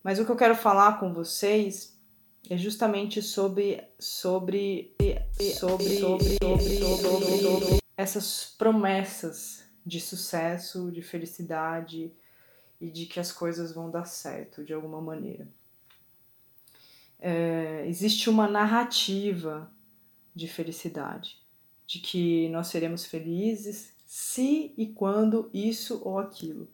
Mas 0.03 0.19
o 0.19 0.25
que 0.25 0.31
eu 0.31 0.35
quero 0.35 0.55
falar 0.55 0.99
com 0.99 1.13
vocês 1.13 1.97
é 2.49 2.57
justamente 2.57 3.21
sobre 3.21 3.83
sobre 3.97 4.95
sobre 5.55 5.89
sobre, 5.99 6.37
sobre, 6.37 6.37
sobre, 6.37 7.37
sobre 7.39 7.79
essas 7.97 8.55
promessas 8.57 9.63
de 9.85 9.99
sucesso, 9.99 10.91
de 10.91 11.01
felicidade 11.01 12.13
e 12.79 12.89
de 12.89 13.05
que 13.07 13.19
as 13.19 13.31
coisas 13.31 13.73
vão 13.73 13.89
dar 13.89 14.05
certo 14.05 14.63
de 14.63 14.73
alguma 14.73 15.01
maneira. 15.01 15.47
É, 17.19 17.85
existe 17.87 18.29
uma 18.29 18.47
narrativa 18.47 19.71
de 20.33 20.47
felicidade, 20.47 21.37
de 21.85 21.99
que 21.99 22.47
nós 22.49 22.67
seremos 22.67 23.05
felizes 23.05 23.93
se 24.05 24.73
e 24.77 24.87
quando 24.87 25.49
isso 25.53 26.01
ou 26.03 26.17
aquilo. 26.17 26.67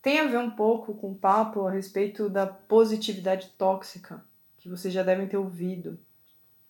Tem 0.00 0.20
a 0.20 0.26
ver 0.26 0.38
um 0.38 0.50
pouco 0.50 0.94
com 0.94 1.12
o 1.12 1.14
papo 1.16 1.66
a 1.66 1.70
respeito 1.70 2.28
da 2.28 2.46
positividade 2.46 3.50
tóxica, 3.58 4.24
que 4.58 4.68
vocês 4.68 4.94
já 4.94 5.02
devem 5.02 5.26
ter 5.26 5.36
ouvido. 5.36 5.98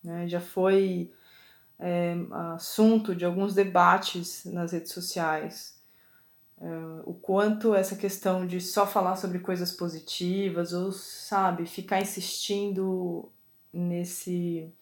Né? 0.03 0.27
Já 0.27 0.41
foi 0.41 1.13
é, 1.79 2.15
assunto 2.55 3.15
de 3.15 3.25
alguns 3.25 3.55
debates 3.55 4.45
nas 4.47 4.73
redes 4.73 4.93
sociais. 4.93 5.76
É, 6.59 6.67
o 7.05 7.13
quanto 7.13 7.75
essa 7.75 7.95
questão 7.97 8.47
de 8.47 8.61
só 8.61 8.87
falar 8.87 9.17
sobre 9.17 9.39
coisas 9.39 9.73
positivas 9.73 10.73
ou, 10.73 10.91
sabe, 10.91 11.67
ficar 11.67 12.01
insistindo 12.01 13.31
nesse, 13.73 14.73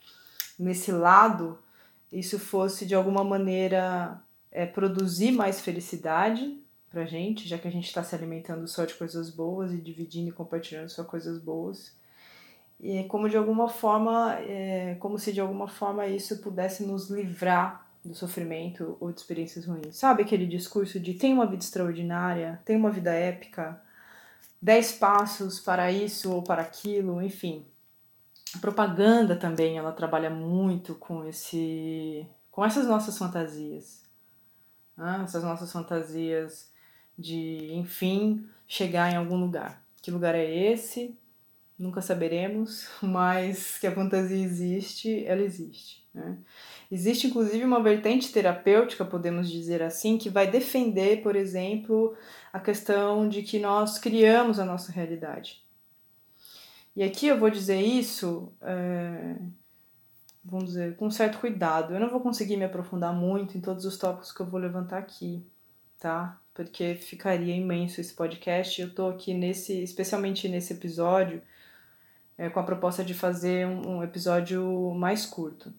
nesse 0.58 0.92
lado, 0.92 1.58
isso 2.12 2.38
fosse 2.38 2.86
de 2.86 2.94
alguma 2.94 3.24
maneira 3.24 4.22
é, 4.52 4.64
produzir 4.64 5.32
mais 5.32 5.60
felicidade 5.60 6.60
pra 6.88 7.04
gente, 7.04 7.48
já 7.48 7.58
que 7.58 7.66
a 7.66 7.72
gente 7.72 7.86
está 7.86 8.04
se 8.04 8.14
alimentando 8.14 8.68
só 8.68 8.84
de 8.84 8.94
coisas 8.94 9.28
boas 9.30 9.72
e 9.72 9.76
dividindo 9.78 10.28
e 10.28 10.32
compartilhando 10.32 10.88
só 10.90 11.02
coisas 11.02 11.40
boas. 11.40 11.92
E 12.80 13.02
como 13.04 13.28
de 13.28 13.36
alguma 13.36 13.68
forma, 13.68 14.34
é, 14.40 14.94
como 15.00 15.18
se 15.18 15.32
de 15.32 15.40
alguma 15.40 15.66
forma 15.66 16.06
isso 16.06 16.38
pudesse 16.38 16.84
nos 16.84 17.10
livrar 17.10 17.83
do 18.04 18.14
sofrimento 18.14 18.96
ou 19.00 19.10
de 19.10 19.20
experiências 19.20 19.64
ruins. 19.64 19.96
Sabe 19.96 20.22
aquele 20.22 20.46
discurso 20.46 21.00
de 21.00 21.14
tem 21.14 21.32
uma 21.32 21.46
vida 21.46 21.62
extraordinária, 21.62 22.60
tem 22.64 22.76
uma 22.76 22.90
vida 22.90 23.12
épica, 23.12 23.80
dez 24.60 24.92
passos 24.92 25.58
para 25.58 25.90
isso 25.90 26.32
ou 26.32 26.42
para 26.42 26.62
aquilo, 26.62 27.22
enfim. 27.22 27.66
A 28.54 28.58
propaganda 28.58 29.34
também, 29.34 29.78
ela 29.78 29.92
trabalha 29.92 30.30
muito 30.30 30.94
com 30.94 31.24
esse 31.26 32.26
com 32.50 32.64
essas 32.64 32.86
nossas 32.86 33.18
fantasias. 33.18 34.04
Né? 34.96 35.22
Essas 35.24 35.42
nossas 35.42 35.72
fantasias 35.72 36.70
de, 37.18 37.72
enfim, 37.72 38.48
chegar 38.68 39.12
em 39.12 39.16
algum 39.16 39.36
lugar. 39.36 39.84
Que 40.00 40.10
lugar 40.10 40.34
é 40.36 40.72
esse? 40.72 41.18
Nunca 41.76 42.00
saberemos, 42.00 42.88
mas 43.02 43.78
que 43.78 43.86
a 43.86 43.94
fantasia 43.94 44.38
existe, 44.38 45.24
ela 45.24 45.42
existe. 45.42 46.03
Né? 46.14 46.38
Existe 46.90 47.26
inclusive 47.26 47.64
uma 47.64 47.82
vertente 47.82 48.32
terapêutica, 48.32 49.04
podemos 49.04 49.50
dizer 49.50 49.82
assim, 49.82 50.16
que 50.16 50.30
vai 50.30 50.48
defender, 50.48 51.22
por 51.22 51.34
exemplo, 51.34 52.16
a 52.52 52.60
questão 52.60 53.28
de 53.28 53.42
que 53.42 53.58
nós 53.58 53.98
criamos 53.98 54.60
a 54.60 54.64
nossa 54.64 54.92
realidade. 54.92 55.62
E 56.94 57.02
aqui 57.02 57.26
eu 57.26 57.38
vou 57.38 57.50
dizer 57.50 57.80
isso, 57.80 58.52
é, 58.62 59.34
vamos 60.44 60.66
dizer, 60.66 60.94
com 60.96 61.10
certo 61.10 61.38
cuidado. 61.40 61.92
Eu 61.92 62.00
não 62.00 62.08
vou 62.08 62.20
conseguir 62.20 62.56
me 62.56 62.64
aprofundar 62.64 63.12
muito 63.12 63.58
em 63.58 63.60
todos 63.60 63.84
os 63.84 63.98
tópicos 63.98 64.30
que 64.30 64.40
eu 64.40 64.46
vou 64.46 64.60
levantar 64.60 64.98
aqui, 64.98 65.44
tá? 65.98 66.40
Porque 66.54 66.94
ficaria 66.94 67.56
imenso 67.56 68.00
esse 68.00 68.14
podcast. 68.14 68.80
Eu 68.80 68.94
tô 68.94 69.08
aqui 69.08 69.34
nesse, 69.34 69.82
especialmente 69.82 70.48
nesse 70.48 70.72
episódio, 70.74 71.42
é, 72.38 72.48
com 72.48 72.60
a 72.60 72.64
proposta 72.64 73.04
de 73.04 73.14
fazer 73.14 73.66
um, 73.66 73.96
um 73.96 74.02
episódio 74.04 74.94
mais 74.94 75.26
curto. 75.26 75.72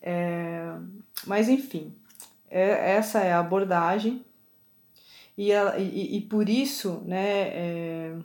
É, 0.00 0.74
mas 1.26 1.48
enfim, 1.48 1.94
é, 2.50 2.92
essa 2.92 3.20
é 3.20 3.32
a 3.32 3.40
abordagem 3.40 4.24
e, 5.36 5.50
ela, 5.50 5.78
e, 5.78 6.16
e 6.16 6.20
por 6.22 6.48
isso 6.48 7.02
né, 7.04 7.48
é, 7.48 8.16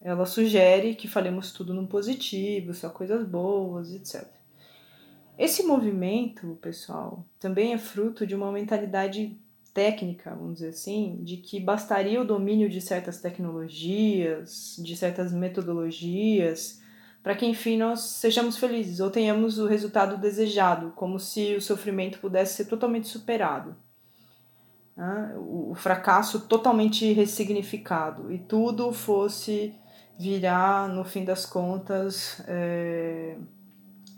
ela 0.00 0.26
sugere 0.26 0.94
que 0.94 1.08
falemos 1.08 1.52
tudo 1.52 1.74
no 1.74 1.86
positivo, 1.86 2.72
só 2.74 2.88
coisas 2.88 3.26
boas, 3.26 3.92
etc. 3.92 4.26
Esse 5.38 5.62
movimento, 5.62 6.58
pessoal, 6.60 7.24
também 7.38 7.72
é 7.72 7.78
fruto 7.78 8.26
de 8.26 8.34
uma 8.34 8.50
mentalidade 8.50 9.38
técnica, 9.72 10.34
vamos 10.34 10.54
dizer 10.54 10.70
assim, 10.70 11.20
de 11.22 11.36
que 11.36 11.60
bastaria 11.60 12.20
o 12.20 12.24
domínio 12.24 12.68
de 12.68 12.80
certas 12.80 13.20
tecnologias, 13.20 14.76
de 14.78 14.96
certas 14.96 15.32
metodologias, 15.32 16.80
para 17.22 17.34
que 17.34 17.46
enfim 17.46 17.76
nós 17.76 18.00
sejamos 18.00 18.56
felizes 18.56 19.00
ou 19.00 19.10
tenhamos 19.10 19.58
o 19.58 19.66
resultado 19.66 20.16
desejado, 20.16 20.92
como 20.96 21.18
se 21.18 21.54
o 21.54 21.62
sofrimento 21.62 22.18
pudesse 22.18 22.54
ser 22.54 22.64
totalmente 22.66 23.08
superado. 23.08 23.76
Né? 24.96 25.34
O 25.38 25.74
fracasso 25.74 26.40
totalmente 26.40 27.12
ressignificado 27.12 28.32
e 28.32 28.38
tudo 28.38 28.92
fosse 28.92 29.74
virar, 30.18 30.88
no 30.88 31.04
fim 31.04 31.24
das 31.24 31.46
contas, 31.46 32.42
é, 32.48 33.36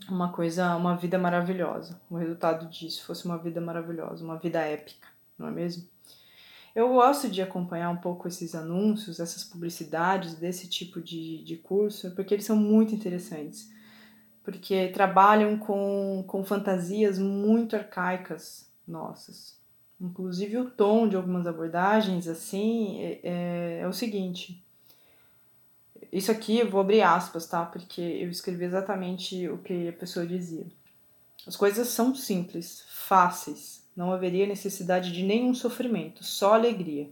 uma 0.08 0.32
coisa, 0.32 0.74
uma 0.76 0.96
vida 0.96 1.18
maravilhosa. 1.18 2.00
O 2.10 2.16
resultado 2.16 2.66
disso 2.66 3.04
fosse 3.04 3.26
uma 3.26 3.36
vida 3.36 3.60
maravilhosa, 3.60 4.24
uma 4.24 4.36
vida 4.36 4.60
épica 4.60 5.10
não 5.40 5.48
é 5.48 5.50
mesmo? 5.50 5.88
Eu 6.80 6.88
gosto 6.94 7.28
de 7.28 7.42
acompanhar 7.42 7.90
um 7.90 7.98
pouco 7.98 8.26
esses 8.26 8.54
anúncios, 8.54 9.20
essas 9.20 9.44
publicidades 9.44 10.36
desse 10.36 10.66
tipo 10.66 10.98
de, 10.98 11.44
de 11.44 11.58
curso, 11.58 12.10
porque 12.12 12.32
eles 12.32 12.46
são 12.46 12.56
muito 12.56 12.94
interessantes. 12.94 13.70
Porque 14.42 14.88
trabalham 14.88 15.58
com, 15.58 16.24
com 16.26 16.42
fantasias 16.42 17.18
muito 17.18 17.76
arcaicas 17.76 18.66
nossas. 18.88 19.58
Inclusive 20.00 20.56
o 20.56 20.70
tom 20.70 21.06
de 21.06 21.16
algumas 21.16 21.46
abordagens, 21.46 22.26
assim, 22.26 22.98
é, 23.02 23.20
é, 23.24 23.80
é 23.82 23.86
o 23.86 23.92
seguinte. 23.92 24.64
Isso 26.10 26.32
aqui 26.32 26.60
eu 26.60 26.70
vou 26.70 26.80
abrir 26.80 27.02
aspas, 27.02 27.46
tá? 27.46 27.66
Porque 27.66 28.00
eu 28.00 28.30
escrevi 28.30 28.64
exatamente 28.64 29.46
o 29.50 29.58
que 29.58 29.88
a 29.88 29.92
pessoa 29.92 30.26
dizia. 30.26 30.66
As 31.46 31.56
coisas 31.56 31.88
são 31.88 32.14
simples, 32.14 32.86
fáceis, 32.88 33.79
não 34.00 34.12
haveria 34.14 34.46
necessidade 34.46 35.12
de 35.12 35.22
nenhum 35.22 35.52
sofrimento, 35.52 36.24
só 36.24 36.54
alegria. 36.54 37.10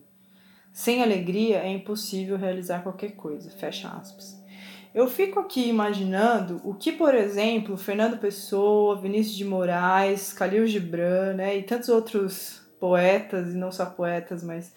Sem 0.73 1.03
alegria 1.03 1.59
é 1.59 1.71
impossível 1.71 2.39
realizar 2.39 2.83
qualquer 2.83 3.11
coisa. 3.11 3.51
Fecha 3.51 3.91
aspas. 3.91 4.43
Eu 4.95 5.07
fico 5.07 5.39
aqui 5.39 5.69
imaginando 5.69 6.63
o 6.65 6.73
que, 6.73 6.91
por 6.91 7.15
exemplo, 7.15 7.77
Fernando 7.77 8.19
Pessoa, 8.19 8.99
Vinícius 8.99 9.37
de 9.37 9.45
Moraes, 9.45 10.33
Khalil 10.33 10.67
Gibran 10.67 11.35
né, 11.35 11.59
e 11.59 11.63
tantos 11.63 11.91
outros 11.91 12.63
poetas, 12.81 13.53
e 13.53 13.57
não 13.59 13.71
só 13.71 13.85
poetas, 13.85 14.43
mas 14.43 14.73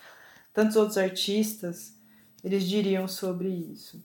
tantos 0.54 0.76
outros 0.76 0.98
artistas, 0.98 1.98
eles 2.44 2.68
diriam 2.68 3.08
sobre 3.08 3.48
isso. 3.48 4.04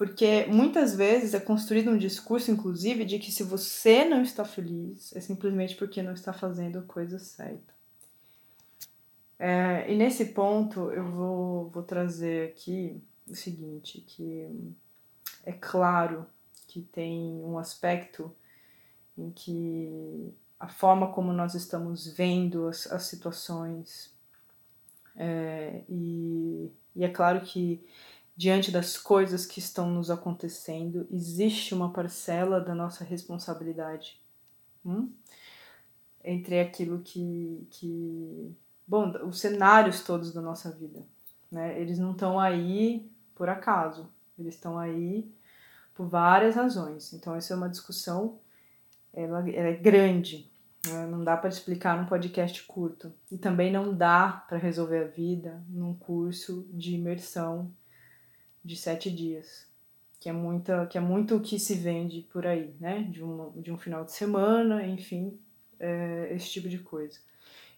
Porque 0.00 0.46
muitas 0.46 0.94
vezes 0.94 1.34
é 1.34 1.40
construído 1.40 1.90
um 1.90 1.98
discurso, 1.98 2.50
inclusive, 2.50 3.04
de 3.04 3.18
que 3.18 3.30
se 3.30 3.42
você 3.42 4.02
não 4.02 4.22
está 4.22 4.46
feliz, 4.46 5.14
é 5.14 5.20
simplesmente 5.20 5.76
porque 5.76 6.02
não 6.02 6.14
está 6.14 6.32
fazendo 6.32 6.78
a 6.78 6.82
coisa 6.82 7.18
certa. 7.18 7.74
É, 9.38 9.92
e 9.92 9.94
nesse 9.94 10.24
ponto 10.24 10.90
eu 10.90 11.04
vou, 11.04 11.68
vou 11.68 11.82
trazer 11.82 12.48
aqui 12.48 12.98
o 13.28 13.34
seguinte, 13.34 14.00
que 14.00 14.74
é 15.44 15.52
claro 15.52 16.24
que 16.66 16.80
tem 16.80 17.44
um 17.44 17.58
aspecto 17.58 18.34
em 19.18 19.30
que 19.30 20.32
a 20.58 20.68
forma 20.68 21.12
como 21.12 21.30
nós 21.30 21.54
estamos 21.54 22.06
vendo 22.06 22.68
as, 22.68 22.90
as 22.90 23.02
situações 23.02 24.10
é, 25.14 25.82
e, 25.90 26.72
e 26.96 27.04
é 27.04 27.08
claro 27.10 27.42
que 27.42 27.86
diante 28.40 28.70
das 28.70 28.96
coisas 28.96 29.44
que 29.44 29.58
estão 29.58 29.90
nos 29.90 30.10
acontecendo, 30.10 31.06
existe 31.10 31.74
uma 31.74 31.92
parcela 31.92 32.58
da 32.58 32.74
nossa 32.74 33.04
responsabilidade 33.04 34.18
hum? 34.82 35.12
entre 36.24 36.58
aquilo 36.58 37.00
que, 37.00 37.68
que. 37.70 38.56
Bom, 38.88 39.12
os 39.26 39.40
cenários 39.40 40.02
todos 40.02 40.32
da 40.32 40.40
nossa 40.40 40.70
vida. 40.70 41.04
Né? 41.52 41.78
Eles 41.78 41.98
não 41.98 42.12
estão 42.12 42.40
aí 42.40 43.12
por 43.34 43.50
acaso, 43.50 44.08
eles 44.38 44.54
estão 44.54 44.78
aí 44.78 45.30
por 45.94 46.08
várias 46.08 46.54
razões. 46.54 47.12
Então, 47.12 47.34
essa 47.34 47.52
é 47.52 47.56
uma 47.58 47.68
discussão, 47.68 48.38
ela, 49.12 49.40
ela 49.50 49.68
é 49.68 49.76
grande, 49.76 50.50
né? 50.86 51.06
não 51.08 51.22
dá 51.22 51.36
para 51.36 51.50
explicar 51.50 51.94
num 51.94 52.06
podcast 52.06 52.62
curto. 52.62 53.12
E 53.30 53.36
também 53.36 53.70
não 53.70 53.94
dá 53.94 54.46
para 54.48 54.56
resolver 54.56 55.04
a 55.04 55.08
vida 55.08 55.62
num 55.68 55.92
curso 55.92 56.66
de 56.72 56.94
imersão 56.94 57.70
de 58.64 58.76
sete 58.76 59.10
dias, 59.10 59.66
que 60.18 60.28
é, 60.28 60.32
muita, 60.32 60.86
que 60.86 60.98
é 60.98 61.00
muito 61.00 61.36
o 61.36 61.40
que 61.40 61.58
se 61.58 61.74
vende 61.74 62.26
por 62.32 62.46
aí, 62.46 62.74
né? 62.78 63.02
De, 63.10 63.22
uma, 63.22 63.50
de 63.56 63.72
um 63.72 63.78
final 63.78 64.04
de 64.04 64.12
semana, 64.12 64.86
enfim, 64.86 65.38
é, 65.78 66.28
esse 66.34 66.50
tipo 66.50 66.68
de 66.68 66.78
coisa. 66.78 67.18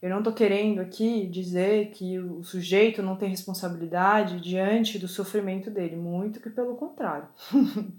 Eu 0.03 0.11
não 0.11 0.19
estou 0.19 0.33
querendo 0.33 0.81
aqui 0.81 1.29
dizer 1.29 1.91
que 1.91 2.19
o 2.19 2.43
sujeito 2.43 3.01
não 3.01 3.15
tem 3.15 3.29
responsabilidade 3.29 4.41
diante 4.41 4.99
do 4.99 5.07
sofrimento 5.07 5.71
dele, 5.71 5.95
muito 5.95 6.41
que 6.41 6.51
pelo 6.51 6.75
contrário. 6.75 7.29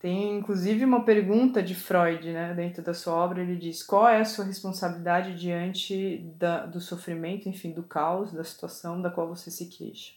tem 0.00 0.38
inclusive 0.38 0.86
uma 0.86 1.04
pergunta 1.04 1.62
de 1.62 1.74
Freud, 1.74 2.32
né, 2.32 2.54
dentro 2.54 2.82
da 2.82 2.94
sua 2.94 3.12
obra, 3.12 3.42
ele 3.42 3.56
diz: 3.56 3.82
qual 3.82 4.08
é 4.08 4.20
a 4.20 4.24
sua 4.24 4.46
responsabilidade 4.46 5.38
diante 5.38 6.18
da, 6.38 6.64
do 6.64 6.80
sofrimento, 6.80 7.46
enfim, 7.46 7.72
do 7.72 7.82
caos, 7.82 8.32
da 8.32 8.42
situação 8.42 9.02
da 9.02 9.10
qual 9.10 9.28
você 9.28 9.50
se 9.50 9.66
queixa? 9.66 10.14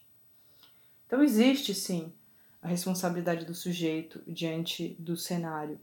Então 1.10 1.24
existe 1.24 1.74
sim 1.74 2.14
a 2.62 2.68
responsabilidade 2.68 3.44
do 3.44 3.56
sujeito 3.56 4.22
diante 4.28 4.96
do 5.00 5.18
cenário. 5.18 5.80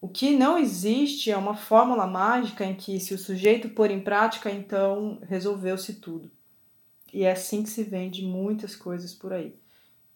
O 0.00 0.08
que 0.08 0.36
não 0.36 0.58
existe 0.58 1.30
é 1.30 1.36
uma 1.36 1.54
fórmula 1.54 2.08
mágica 2.08 2.64
em 2.64 2.74
que, 2.74 2.98
se 2.98 3.14
o 3.14 3.18
sujeito 3.18 3.68
pôr 3.68 3.92
em 3.92 4.00
prática, 4.00 4.50
então 4.50 5.20
resolveu-se 5.28 5.94
tudo. 5.94 6.28
E 7.12 7.22
é 7.22 7.30
assim 7.30 7.62
que 7.62 7.70
se 7.70 7.84
vende 7.84 8.24
muitas 8.24 8.74
coisas 8.74 9.14
por 9.14 9.32
aí. 9.32 9.54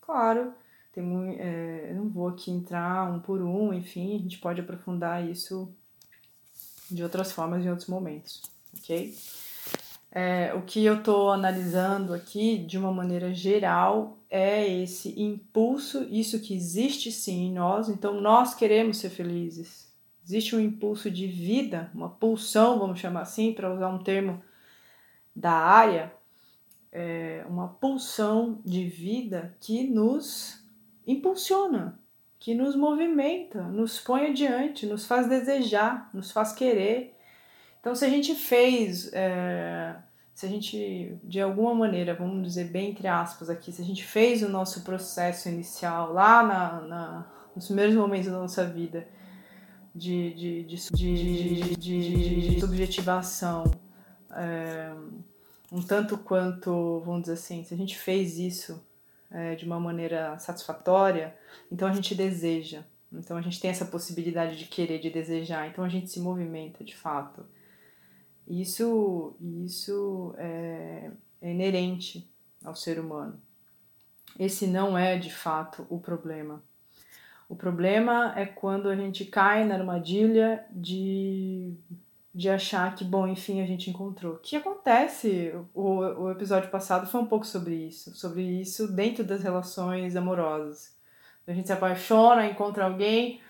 Claro, 0.00 0.52
tem, 0.92 1.36
é, 1.38 1.92
não 1.94 2.08
vou 2.08 2.26
aqui 2.26 2.50
entrar 2.50 3.08
um 3.12 3.20
por 3.20 3.40
um, 3.40 3.72
enfim, 3.72 4.16
a 4.16 4.18
gente 4.18 4.38
pode 4.38 4.60
aprofundar 4.60 5.24
isso 5.24 5.72
de 6.90 7.04
outras 7.04 7.30
formas 7.30 7.64
em 7.64 7.70
outros 7.70 7.88
momentos, 7.88 8.42
ok? 8.76 9.16
É, 10.10 10.54
o 10.54 10.62
que 10.62 10.84
eu 10.84 10.98
estou 10.98 11.30
analisando 11.30 12.14
aqui, 12.14 12.58
de 12.58 12.78
uma 12.78 12.92
maneira 12.92 13.32
geral, 13.34 14.18
é 14.30 14.66
esse 14.66 15.20
impulso, 15.20 16.06
isso 16.10 16.40
que 16.40 16.54
existe 16.54 17.12
sim 17.12 17.46
em 17.46 17.52
nós, 17.52 17.88
então 17.88 18.20
nós 18.20 18.54
queremos 18.54 18.98
ser 18.98 19.10
felizes. 19.10 19.88
Existe 20.24 20.54
um 20.54 20.60
impulso 20.60 21.10
de 21.10 21.26
vida, 21.26 21.90
uma 21.94 22.10
pulsão, 22.10 22.78
vamos 22.78 23.00
chamar 23.00 23.22
assim, 23.22 23.52
para 23.52 23.72
usar 23.72 23.88
um 23.88 24.02
termo 24.02 24.42
da 25.34 25.52
área, 25.52 26.12
é, 26.92 27.44
uma 27.48 27.68
pulsão 27.68 28.60
de 28.64 28.84
vida 28.84 29.56
que 29.60 29.84
nos 29.84 30.62
impulsiona, 31.06 31.98
que 32.38 32.54
nos 32.54 32.76
movimenta, 32.76 33.62
nos 33.62 33.98
põe 33.98 34.26
adiante, 34.26 34.84
nos 34.84 35.06
faz 35.06 35.28
desejar, 35.28 36.10
nos 36.12 36.30
faz 36.30 36.52
querer. 36.52 37.14
Então, 37.88 37.96
se 37.96 38.04
a 38.04 38.10
gente 38.10 38.34
fez, 38.34 39.10
é, 39.14 39.96
se 40.34 40.44
a 40.44 40.48
gente, 40.50 41.18
de 41.24 41.40
alguma 41.40 41.74
maneira, 41.74 42.14
vamos 42.14 42.46
dizer 42.46 42.64
bem 42.64 42.90
entre 42.90 43.08
aspas 43.08 43.48
aqui, 43.48 43.72
se 43.72 43.80
a 43.80 43.84
gente 43.84 44.04
fez 44.04 44.42
o 44.42 44.48
nosso 44.50 44.82
processo 44.82 45.48
inicial 45.48 46.12
lá 46.12 46.42
na, 46.42 46.80
na 46.82 47.32
nos 47.56 47.64
primeiros 47.64 47.94
momentos 47.94 48.30
da 48.30 48.38
nossa 48.38 48.66
vida 48.66 49.08
de, 49.94 50.34
de, 50.34 50.64
de, 50.64 50.76
de, 50.98 51.76
de, 51.76 52.60
subjetivação, 52.60 53.64
é, 54.32 54.92
um 55.72 55.80
tanto 55.80 56.18
quanto, 56.18 57.00
vamos 57.06 57.22
dizer 57.22 57.32
assim, 57.32 57.64
se 57.64 57.72
a 57.72 57.76
gente 57.78 57.96
fez 57.96 58.36
isso 58.38 58.84
é, 59.30 59.54
de 59.54 59.64
uma 59.64 59.80
maneira 59.80 60.38
satisfatória, 60.38 61.34
então 61.72 61.88
a 61.88 61.92
gente 61.94 62.14
deseja. 62.14 62.84
Então 63.10 63.38
a 63.38 63.40
gente 63.40 63.58
tem 63.58 63.70
essa 63.70 63.86
possibilidade 63.86 64.58
de 64.58 64.66
querer, 64.66 64.98
de 64.98 65.08
desejar. 65.08 65.66
Então 65.68 65.82
a 65.82 65.88
gente 65.88 66.10
se 66.10 66.20
movimenta 66.20 66.84
de 66.84 66.94
fato. 66.94 67.46
Isso, 68.48 69.36
isso 69.40 70.34
é, 70.38 71.10
é 71.40 71.50
inerente 71.50 72.28
ao 72.64 72.74
ser 72.74 72.98
humano. 72.98 73.40
Esse 74.38 74.66
não 74.66 74.96
é 74.96 75.18
de 75.18 75.32
fato 75.32 75.86
o 75.90 75.98
problema. 75.98 76.62
O 77.48 77.56
problema 77.56 78.32
é 78.36 78.46
quando 78.46 78.88
a 78.88 78.96
gente 78.96 79.24
cai 79.24 79.64
na 79.64 79.74
armadilha 79.74 80.64
de 80.70 81.74
de 82.38 82.48
achar 82.48 82.94
que, 82.94 83.04
bom, 83.04 83.26
enfim, 83.26 83.60
a 83.60 83.66
gente 83.66 83.90
encontrou. 83.90 84.34
O 84.34 84.38
que 84.38 84.54
acontece? 84.54 85.52
O, 85.74 85.98
o 85.98 86.30
episódio 86.30 86.70
passado 86.70 87.04
foi 87.04 87.20
um 87.20 87.26
pouco 87.26 87.44
sobre 87.44 87.74
isso, 87.74 88.14
sobre 88.14 88.42
isso 88.42 88.86
dentro 88.92 89.24
das 89.24 89.42
relações 89.42 90.14
amorosas. 90.14 90.94
A 91.48 91.52
gente 91.52 91.66
se 91.66 91.72
apaixona, 91.72 92.46
encontra 92.46 92.84
alguém, 92.84 93.40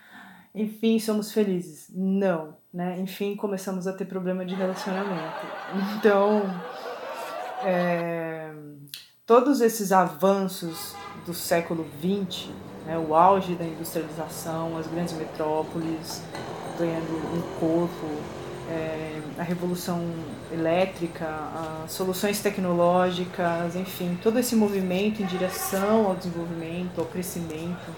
enfim, 0.55 0.99
somos 0.99 1.33
felizes. 1.33 1.91
Não, 1.95 2.57
né? 2.73 2.99
Enfim, 2.99 3.37
começamos 3.37 3.87
a 3.87 3.93
ter 3.93 4.05
problema 4.05 4.45
de 4.45 4.55
relacionamento. 4.55 5.47
Então, 5.97 6.43
é, 7.65 8.53
todos 9.27 9.61
esses 9.61 9.93
avanços 9.93 10.95
do 11.27 11.35
século 11.35 11.87
XX, 12.01 12.49
né, 12.87 12.99
o 12.99 13.15
auge 13.15 13.55
da 13.55 13.65
industrialização, 13.65 14.77
as 14.77 14.87
grandes 14.87 15.15
metrópoles 15.15 16.23
ganhando 16.79 17.13
um 17.35 17.59
corpo 17.59 18.07
é, 18.71 19.21
a 19.39 19.43
revolução 19.43 20.03
elétrica, 20.53 21.27
soluções 21.89 22.41
tecnológicas, 22.41 23.75
enfim, 23.75 24.19
todo 24.23 24.39
esse 24.39 24.55
movimento 24.55 25.23
em 25.23 25.27
direção 25.27 26.07
ao 26.07 26.17
desenvolvimento, 26.17 27.01
ao 27.01 27.07
crescimento, 27.07 27.95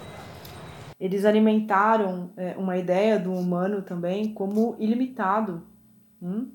eles 1.01 1.25
alimentaram 1.25 2.31
é, 2.37 2.55
uma 2.59 2.77
ideia 2.77 3.19
do 3.19 3.33
humano 3.33 3.81
também 3.81 4.35
como 4.35 4.77
ilimitado. 4.79 5.67
Hum? 6.23 6.53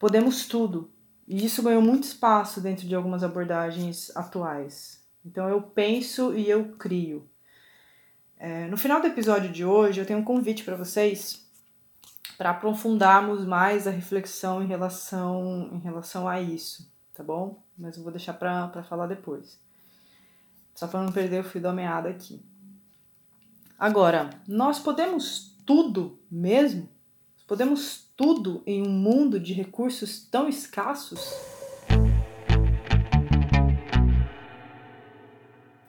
Podemos 0.00 0.46
tudo. 0.46 0.90
E 1.26 1.44
isso 1.44 1.62
ganhou 1.62 1.80
muito 1.80 2.02
espaço 2.02 2.60
dentro 2.60 2.88
de 2.88 2.94
algumas 2.94 3.22
abordagens 3.22 4.14
atuais. 4.16 5.04
Então 5.24 5.48
eu 5.48 5.62
penso 5.62 6.34
e 6.34 6.50
eu 6.50 6.72
crio. 6.76 7.28
É, 8.36 8.66
no 8.66 8.76
final 8.76 9.00
do 9.00 9.06
episódio 9.06 9.50
de 9.50 9.64
hoje, 9.64 10.00
eu 10.00 10.06
tenho 10.06 10.18
um 10.18 10.24
convite 10.24 10.64
para 10.64 10.76
vocês 10.76 11.46
para 12.36 12.50
aprofundarmos 12.50 13.44
mais 13.44 13.86
a 13.86 13.90
reflexão 13.90 14.62
em 14.62 14.66
relação, 14.66 15.70
em 15.72 15.78
relação 15.78 16.28
a 16.28 16.40
isso, 16.40 16.88
tá 17.12 17.22
bom? 17.22 17.62
Mas 17.76 17.96
eu 17.96 18.02
vou 18.02 18.12
deixar 18.12 18.32
para 18.34 18.82
falar 18.84 19.06
depois. 19.06 19.60
Só 20.74 20.86
para 20.86 21.02
não 21.02 21.12
perder 21.12 21.40
o 21.40 21.44
fio 21.44 21.60
da 21.60 21.72
meada 21.72 22.08
aqui. 22.08 22.40
Agora, 23.78 24.30
nós 24.46 24.78
podemos 24.78 25.56
tudo 25.64 26.20
mesmo? 26.30 26.88
Podemos 27.46 28.10
tudo 28.16 28.62
em 28.66 28.82
um 28.82 28.90
mundo 28.90 29.38
de 29.38 29.52
recursos 29.52 30.28
tão 30.28 30.48
escassos? 30.48 31.20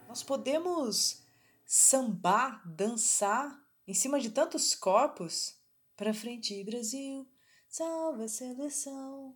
Nós 0.08 0.24
podemos 0.24 1.24
sambar, 1.66 2.62
dançar 2.66 3.60
em 3.88 3.94
cima 3.94 4.20
de 4.20 4.30
tantos 4.30 4.76
corpos 4.76 5.60
Pra 6.00 6.14
frente, 6.14 6.64
Brasil, 6.64 7.30
salve 7.68 8.24
a 8.24 8.28
seleção. 8.30 9.36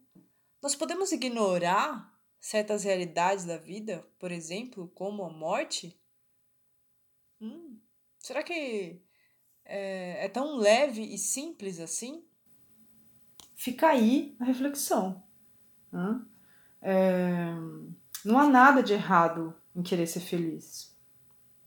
Nós 0.62 0.74
podemos 0.74 1.12
ignorar 1.12 2.18
certas 2.40 2.86
realidades 2.86 3.44
da 3.44 3.58
vida, 3.58 4.10
por 4.18 4.32
exemplo, 4.32 4.88
como 4.96 5.26
a 5.26 5.30
morte? 5.30 6.02
Hum, 7.42 7.82
será 8.24 8.42
que 8.42 9.02
é, 9.66 10.26
é 10.26 10.30
tão 10.30 10.56
leve 10.56 11.04
e 11.04 11.18
simples 11.18 11.80
assim? 11.80 12.24
Fica 13.54 13.90
aí 13.90 14.36
a 14.40 14.46
reflexão. 14.46 15.22
Hum? 15.92 16.26
É, 16.82 17.54
não 18.26 18.40
há 18.40 18.50
nada 18.50 18.82
de 18.82 18.94
errado 18.94 19.54
em 19.76 19.84
querer 19.84 20.08
ser 20.08 20.22
feliz. 20.22 20.96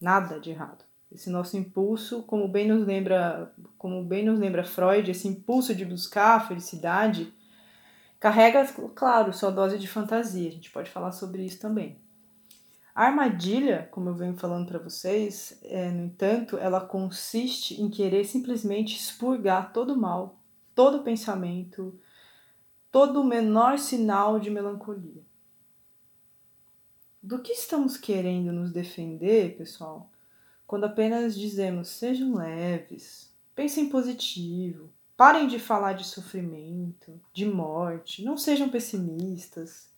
Nada 0.00 0.40
de 0.40 0.50
errado. 0.50 0.84
Esse 1.12 1.30
nosso 1.30 1.56
impulso, 1.56 2.22
como 2.22 2.48
bem 2.48 2.66
nos 2.66 2.86
lembra, 2.86 3.54
como 3.78 4.02
bem 4.02 4.24
nos 4.24 4.38
lembra 4.38 4.64
Freud, 4.64 5.10
esse 5.10 5.28
impulso 5.28 5.74
de 5.74 5.84
buscar 5.84 6.36
a 6.36 6.40
felicidade, 6.40 7.32
carrega, 8.18 8.66
claro, 8.94 9.32
sua 9.32 9.50
dose 9.50 9.78
de 9.78 9.86
fantasia. 9.86 10.48
A 10.48 10.52
gente 10.52 10.70
pode 10.70 10.90
falar 10.90 11.12
sobre 11.12 11.44
isso 11.44 11.60
também. 11.60 12.00
A 12.96 13.04
armadilha, 13.04 13.88
como 13.92 14.08
eu 14.08 14.14
venho 14.14 14.36
falando 14.36 14.66
para 14.66 14.78
vocês, 14.78 15.60
é, 15.62 15.90
no 15.90 16.06
entanto, 16.06 16.56
ela 16.56 16.80
consiste 16.80 17.80
em 17.80 17.90
querer 17.90 18.24
simplesmente 18.24 18.96
expurgar 18.96 19.72
todo 19.72 19.96
mal, 19.96 20.40
todo 20.74 21.04
pensamento, 21.04 21.96
todo 22.90 23.20
o 23.20 23.24
menor 23.24 23.78
sinal 23.78 24.40
de 24.40 24.50
melancolia. 24.50 25.22
Do 27.22 27.42
que 27.42 27.52
estamos 27.52 27.96
querendo 27.96 28.50
nos 28.50 28.72
defender, 28.72 29.58
pessoal? 29.58 30.10
quando 30.66 30.84
apenas 30.84 31.38
dizemos 31.38 31.88
sejam 31.88 32.34
leves, 32.34 33.32
pensem 33.54 33.88
positivo, 33.88 34.92
parem 35.16 35.46
de 35.46 35.58
falar 35.58 35.92
de 35.92 36.04
sofrimento, 36.04 37.20
de 37.32 37.46
morte, 37.46 38.24
não 38.24 38.36
sejam 38.36 38.68
pessimistas. 38.68 39.88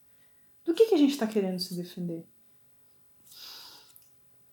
Do 0.64 0.74
que, 0.74 0.86
que 0.86 0.94
a 0.94 0.98
gente 0.98 1.12
está 1.12 1.26
querendo 1.26 1.58
se 1.58 1.74
defender? 1.74 2.26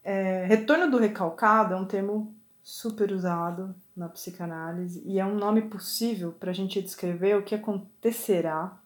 É, 0.08 0.46
retorno 0.46 0.92
do 0.92 1.00
recalcado 1.00 1.74
é 1.74 1.78
um 1.78 1.84
termo 1.84 2.32
super 2.62 3.12
usado 3.12 3.74
na 3.98 4.08
psicanálise 4.08 5.02
e 5.04 5.20
é 5.20 5.26
um 5.26 5.34
nome 5.34 5.64
possível 5.64 6.32
para 6.32 6.52
a 6.52 6.54
gente 6.54 6.80
descrever 6.80 7.36
o 7.36 7.42
que 7.42 7.56
acontecerá, 7.56 8.78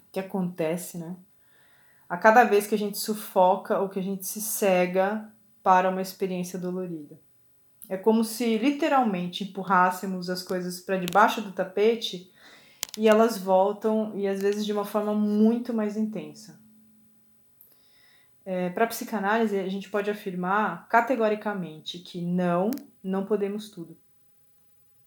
o 0.00 0.12
que 0.12 0.20
acontece, 0.20 0.98
né? 0.98 1.16
A 2.06 2.18
cada 2.18 2.44
vez 2.44 2.66
que 2.66 2.74
a 2.74 2.78
gente 2.78 2.98
sufoca 2.98 3.78
ou 3.78 3.88
que 3.88 3.98
a 3.98 4.02
gente 4.02 4.26
se 4.26 4.42
cega 4.42 5.32
para 5.62 5.88
uma 5.88 6.02
experiência 6.02 6.58
dolorida. 6.58 7.18
É 7.88 7.96
como 7.96 8.22
se 8.22 8.58
literalmente 8.58 9.44
empurrássemos 9.44 10.28
as 10.28 10.42
coisas 10.42 10.78
para 10.78 10.98
debaixo 10.98 11.40
do 11.40 11.52
tapete 11.52 12.30
e 12.98 13.08
elas 13.08 13.38
voltam, 13.38 14.12
e 14.14 14.28
às 14.28 14.42
vezes 14.42 14.66
de 14.66 14.74
uma 14.74 14.84
forma 14.84 15.14
muito 15.14 15.72
mais 15.72 15.96
intensa. 15.96 16.61
É, 18.44 18.70
para 18.70 18.84
a 18.84 18.88
psicanálise, 18.88 19.58
a 19.58 19.68
gente 19.68 19.88
pode 19.88 20.10
afirmar 20.10 20.88
categoricamente 20.88 21.98
que 21.98 22.20
não, 22.20 22.70
não 23.02 23.24
podemos 23.24 23.70
tudo. 23.70 23.96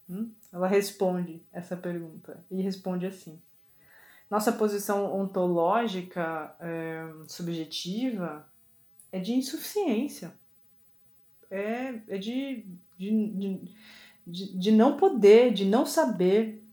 Hum? 0.10 0.32
Ela 0.54 0.68
responde 0.68 1.42
essa 1.52 1.76
pergunta 1.76 2.44
e 2.50 2.62
responde 2.62 3.06
assim. 3.06 3.42
Nossa 4.30 4.52
posição 4.52 5.14
ontológica 5.14 6.56
é, 6.60 7.08
subjetiva 7.28 8.48
é 9.12 9.20
de 9.20 9.34
insuficiência 9.34 10.34
é, 11.50 12.02
é 12.08 12.18
de, 12.18 12.66
de, 12.98 13.28
de, 13.30 13.76
de, 14.26 14.58
de 14.58 14.72
não 14.72 14.98
poder, 14.98 15.54
de 15.54 15.66
não 15.66 15.86
saber. 15.86 16.64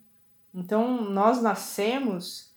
Então, 0.54 1.02
nós 1.10 1.42
nascemos 1.42 2.51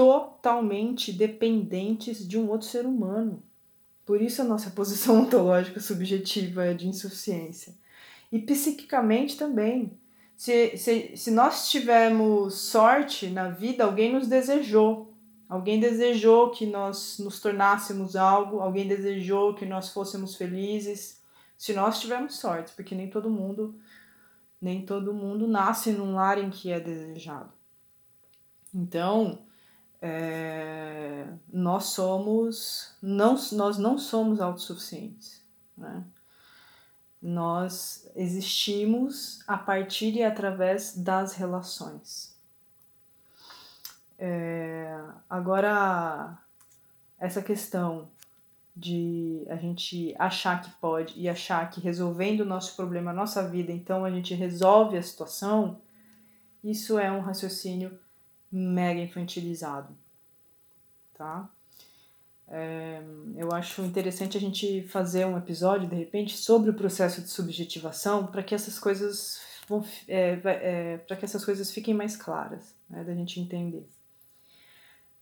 totalmente 0.00 1.12
dependentes 1.12 2.26
de 2.26 2.38
um 2.38 2.48
outro 2.48 2.66
ser 2.66 2.86
humano. 2.86 3.42
Por 4.06 4.22
isso 4.22 4.40
a 4.40 4.44
nossa 4.46 4.70
posição 4.72 5.20
ontológica 5.20 5.78
subjetiva 5.78 6.64
é 6.64 6.72
de 6.72 6.88
insuficiência. 6.88 7.74
E 8.32 8.38
psiquicamente 8.38 9.36
também. 9.36 9.92
Se, 10.34 10.74
se, 10.78 11.14
se 11.18 11.30
nós 11.30 11.68
tivermos 11.70 12.54
sorte 12.54 13.28
na 13.28 13.50
vida, 13.50 13.84
alguém 13.84 14.10
nos 14.10 14.26
desejou. 14.26 15.12
Alguém 15.46 15.78
desejou 15.78 16.50
que 16.50 16.64
nós 16.64 17.18
nos 17.18 17.38
tornássemos 17.38 18.16
algo, 18.16 18.60
alguém 18.60 18.88
desejou 18.88 19.52
que 19.52 19.66
nós 19.66 19.90
fôssemos 19.90 20.34
felizes. 20.34 21.20
Se 21.58 21.74
nós 21.74 22.00
tivermos 22.00 22.36
sorte, 22.36 22.72
porque 22.74 22.94
nem 22.94 23.10
todo 23.10 23.28
mundo 23.28 23.78
nem 24.60 24.84
todo 24.84 25.14
mundo 25.14 25.46
nasce 25.48 25.90
num 25.90 26.14
lar 26.14 26.38
em 26.38 26.50
que 26.50 26.70
é 26.70 26.78
desejado. 26.78 27.50
Então, 28.74 29.42
é, 30.00 31.26
nós 31.52 31.84
somos 31.86 32.94
não 33.02 33.36
nós 33.52 33.76
não 33.78 33.98
somos 33.98 34.40
autossuficientes, 34.40 35.44
né? 35.76 36.04
Nós 37.20 38.10
existimos 38.16 39.40
a 39.46 39.58
partir 39.58 40.14
e 40.14 40.22
através 40.22 40.96
das 40.96 41.34
relações. 41.34 42.34
É, 44.18 44.98
agora, 45.28 46.38
essa 47.18 47.42
questão 47.42 48.08
de 48.74 49.44
a 49.50 49.56
gente 49.56 50.14
achar 50.18 50.62
que 50.62 50.70
pode 50.80 51.20
e 51.20 51.28
achar 51.28 51.68
que 51.68 51.80
resolvendo 51.80 52.40
o 52.40 52.46
nosso 52.46 52.74
problema, 52.74 53.10
a 53.10 53.14
nossa 53.14 53.46
vida, 53.46 53.70
então 53.70 54.04
a 54.04 54.10
gente 54.10 54.34
resolve 54.34 54.96
a 54.96 55.02
situação, 55.02 55.82
isso 56.64 56.98
é 56.98 57.12
um 57.12 57.20
raciocínio 57.20 57.98
mega 58.50 59.00
infantilizado, 59.00 59.94
tá? 61.14 61.48
É, 62.48 63.00
eu 63.36 63.52
acho 63.52 63.80
interessante 63.82 64.36
a 64.36 64.40
gente 64.40 64.82
fazer 64.88 65.24
um 65.24 65.38
episódio, 65.38 65.88
de 65.88 65.94
repente, 65.94 66.36
sobre 66.36 66.70
o 66.70 66.74
processo 66.74 67.22
de 67.22 67.28
subjetivação 67.28 68.26
para 68.26 68.42
que 68.42 68.54
essas 68.54 68.76
coisas 68.78 69.40
vão, 69.68 69.84
é, 70.08 70.40
é, 70.44 70.98
para 70.98 71.16
que 71.16 71.24
essas 71.24 71.44
coisas 71.44 71.70
fiquem 71.70 71.94
mais 71.94 72.16
claras, 72.16 72.74
né, 72.88 73.04
da 73.04 73.14
gente 73.14 73.38
entender. 73.38 73.88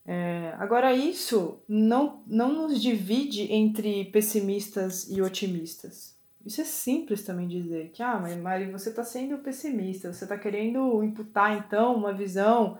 É, 0.07 0.55
agora, 0.59 0.95
isso 0.95 1.61
não, 1.69 2.23
não 2.27 2.51
nos 2.55 2.81
divide 2.81 3.53
entre 3.53 4.07
pessimistas 4.07 5.07
e 5.11 5.21
otimistas. 5.21 6.17
Isso 6.47 6.63
é 6.63 6.65
simples 6.65 7.25
também 7.25 7.47
dizer 7.47 7.91
que, 7.91 8.03
ah, 8.03 8.19
mas 8.19 8.35
Mari, 8.39 8.71
você 8.71 8.89
está 8.89 9.05
sendo 9.05 9.37
pessimista, 9.37 10.11
você 10.11 10.25
está 10.25 10.39
querendo 10.39 11.05
imputar 11.05 11.59
então 11.59 11.95
uma 11.95 12.15
visão 12.15 12.79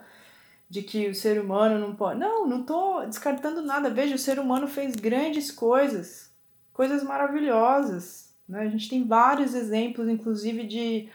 de 0.69 0.83
que 0.83 1.07
o 1.07 1.15
ser 1.15 1.41
humano 1.41 1.79
não 1.79 1.95
pode. 1.95 2.19
Não, 2.19 2.47
não 2.47 2.61
estou 2.61 3.05
descartando 3.05 3.61
nada. 3.61 3.89
Veja, 3.89 4.15
o 4.15 4.19
ser 4.19 4.37
humano 4.37 4.67
fez 4.67 4.95
grandes 4.95 5.51
coisas, 5.51 6.31
coisas 6.71 7.03
maravilhosas. 7.03 8.35
Né? 8.47 8.61
A 8.61 8.69
gente 8.69 8.87
tem 8.87 9.07
vários 9.07 9.55
exemplos, 9.55 10.07
inclusive, 10.07 10.67
de, 10.67 11.09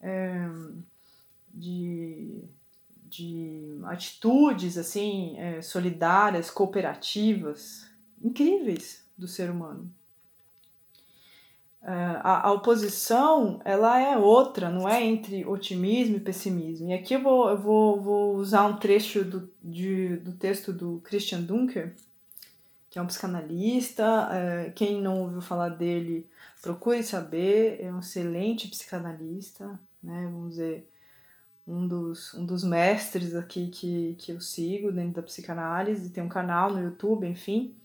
é, 0.00 0.48
de, 1.48 2.44
de 3.04 3.80
atitudes 3.84 4.76
assim 4.76 5.38
é, 5.38 5.62
solidárias, 5.62 6.50
cooperativas, 6.50 7.86
incríveis 8.22 9.02
do 9.16 9.26
ser 9.26 9.50
humano. 9.50 9.90
É, 11.86 11.92
a, 12.22 12.48
a, 12.48 12.52
oposição 12.52 13.60
ela 13.62 14.00
é 14.00 14.16
outra, 14.16 14.70
não 14.70 14.88
é 14.88 15.04
entre 15.04 15.44
otimismo 15.44 16.16
e 16.16 16.20
pessimismo. 16.20 16.88
E 16.88 16.94
aqui 16.94 17.12
eu 17.12 17.22
vou, 17.22 17.50
eu 17.50 17.58
vou, 17.58 18.00
vou 18.00 18.36
usar 18.36 18.64
um 18.64 18.78
trecho 18.78 19.22
do, 19.22 19.52
de, 19.62 20.16
do 20.16 20.32
texto 20.32 20.72
do 20.72 21.02
Christian 21.04 21.42
Dunker, 21.42 21.94
que 22.88 22.98
é 22.98 23.02
um 23.02 23.06
psicanalista. 23.06 24.30
É, 24.32 24.70
quem 24.70 25.02
não 25.02 25.20
ouviu 25.24 25.42
falar 25.42 25.68
dele, 25.68 26.26
procure 26.62 27.02
saber. 27.02 27.78
É 27.78 27.92
um 27.92 27.98
excelente 27.98 28.66
psicanalista, 28.68 29.78
né? 30.02 30.26
vamos 30.32 30.52
dizer, 30.52 30.88
um 31.66 31.86
dos, 31.86 32.32
um 32.32 32.46
dos 32.46 32.64
mestres 32.64 33.34
aqui 33.34 33.68
que, 33.68 34.14
que 34.18 34.32
eu 34.32 34.40
sigo 34.40 34.90
dentro 34.90 35.16
da 35.16 35.22
psicanálise. 35.22 36.08
Tem 36.08 36.24
um 36.24 36.30
canal 36.30 36.72
no 36.72 36.82
YouTube, 36.82 37.26
enfim. 37.26 37.76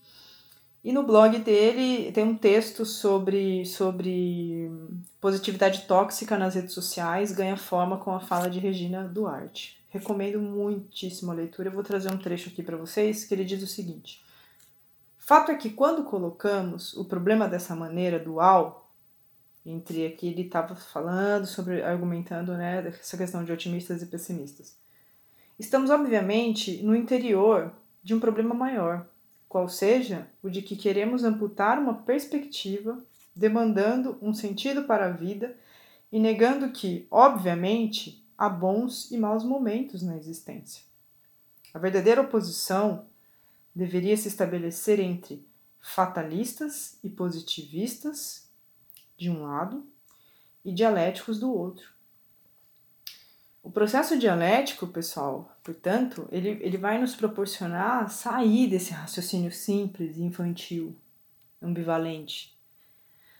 E 0.82 0.92
no 0.92 1.02
blog 1.02 1.38
dele 1.40 2.10
tem 2.10 2.24
um 2.24 2.34
texto 2.34 2.86
sobre, 2.86 3.66
sobre 3.66 4.70
positividade 5.20 5.82
tóxica 5.82 6.38
nas 6.38 6.54
redes 6.54 6.72
sociais, 6.72 7.32
ganha 7.32 7.56
forma 7.56 7.98
com 7.98 8.14
a 8.14 8.20
fala 8.20 8.48
de 8.48 8.58
Regina 8.58 9.06
Duarte. 9.06 9.78
Recomendo 9.90 10.40
muitíssimo 10.40 11.32
a 11.32 11.34
leitura. 11.34 11.68
Eu 11.68 11.74
vou 11.74 11.82
trazer 11.82 12.10
um 12.10 12.16
trecho 12.16 12.48
aqui 12.48 12.62
para 12.62 12.78
vocês 12.78 13.24
que 13.24 13.34
ele 13.34 13.44
diz 13.44 13.62
o 13.62 13.66
seguinte: 13.66 14.24
Fato 15.18 15.52
é 15.52 15.54
que 15.54 15.68
quando 15.68 16.04
colocamos 16.04 16.94
o 16.94 17.04
problema 17.04 17.46
dessa 17.46 17.76
maneira 17.76 18.18
dual, 18.18 18.90
entre 19.66 20.06
aqui 20.06 20.28
ele 20.28 20.42
estava 20.42 20.74
falando 20.74 21.44
sobre, 21.44 21.82
argumentando 21.82 22.54
né, 22.54 22.88
essa 22.88 23.18
questão 23.18 23.44
de 23.44 23.52
otimistas 23.52 24.00
e 24.00 24.06
pessimistas, 24.06 24.78
estamos 25.58 25.90
obviamente 25.90 26.82
no 26.82 26.96
interior 26.96 27.70
de 28.02 28.14
um 28.14 28.20
problema 28.20 28.54
maior 28.54 29.06
qual 29.50 29.68
seja 29.68 30.30
o 30.44 30.48
de 30.48 30.62
que 30.62 30.76
queremos 30.76 31.24
amputar 31.24 31.76
uma 31.76 31.92
perspectiva, 31.92 33.04
demandando 33.34 34.16
um 34.22 34.32
sentido 34.32 34.84
para 34.84 35.06
a 35.06 35.10
vida 35.10 35.58
e 36.12 36.20
negando 36.20 36.70
que, 36.70 37.08
obviamente, 37.10 38.24
há 38.38 38.48
bons 38.48 39.10
e 39.10 39.18
maus 39.18 39.42
momentos 39.42 40.02
na 40.02 40.16
existência. 40.16 40.84
A 41.74 41.80
verdadeira 41.80 42.20
oposição 42.20 43.06
deveria 43.74 44.16
se 44.16 44.28
estabelecer 44.28 45.00
entre 45.00 45.44
fatalistas 45.80 47.00
e 47.02 47.10
positivistas, 47.10 48.48
de 49.18 49.28
um 49.28 49.42
lado, 49.42 49.84
e 50.64 50.72
dialéticos 50.72 51.40
do 51.40 51.52
outro. 51.52 51.88
O 53.62 53.70
processo 53.70 54.18
dialético, 54.18 54.86
pessoal, 54.86 55.54
portanto, 55.62 56.26
ele, 56.32 56.58
ele 56.62 56.78
vai 56.78 56.98
nos 56.98 57.14
proporcionar 57.14 58.10
sair 58.10 58.66
desse 58.66 58.92
raciocínio 58.92 59.52
simples 59.52 60.18
infantil, 60.18 60.96
ambivalente. 61.60 62.56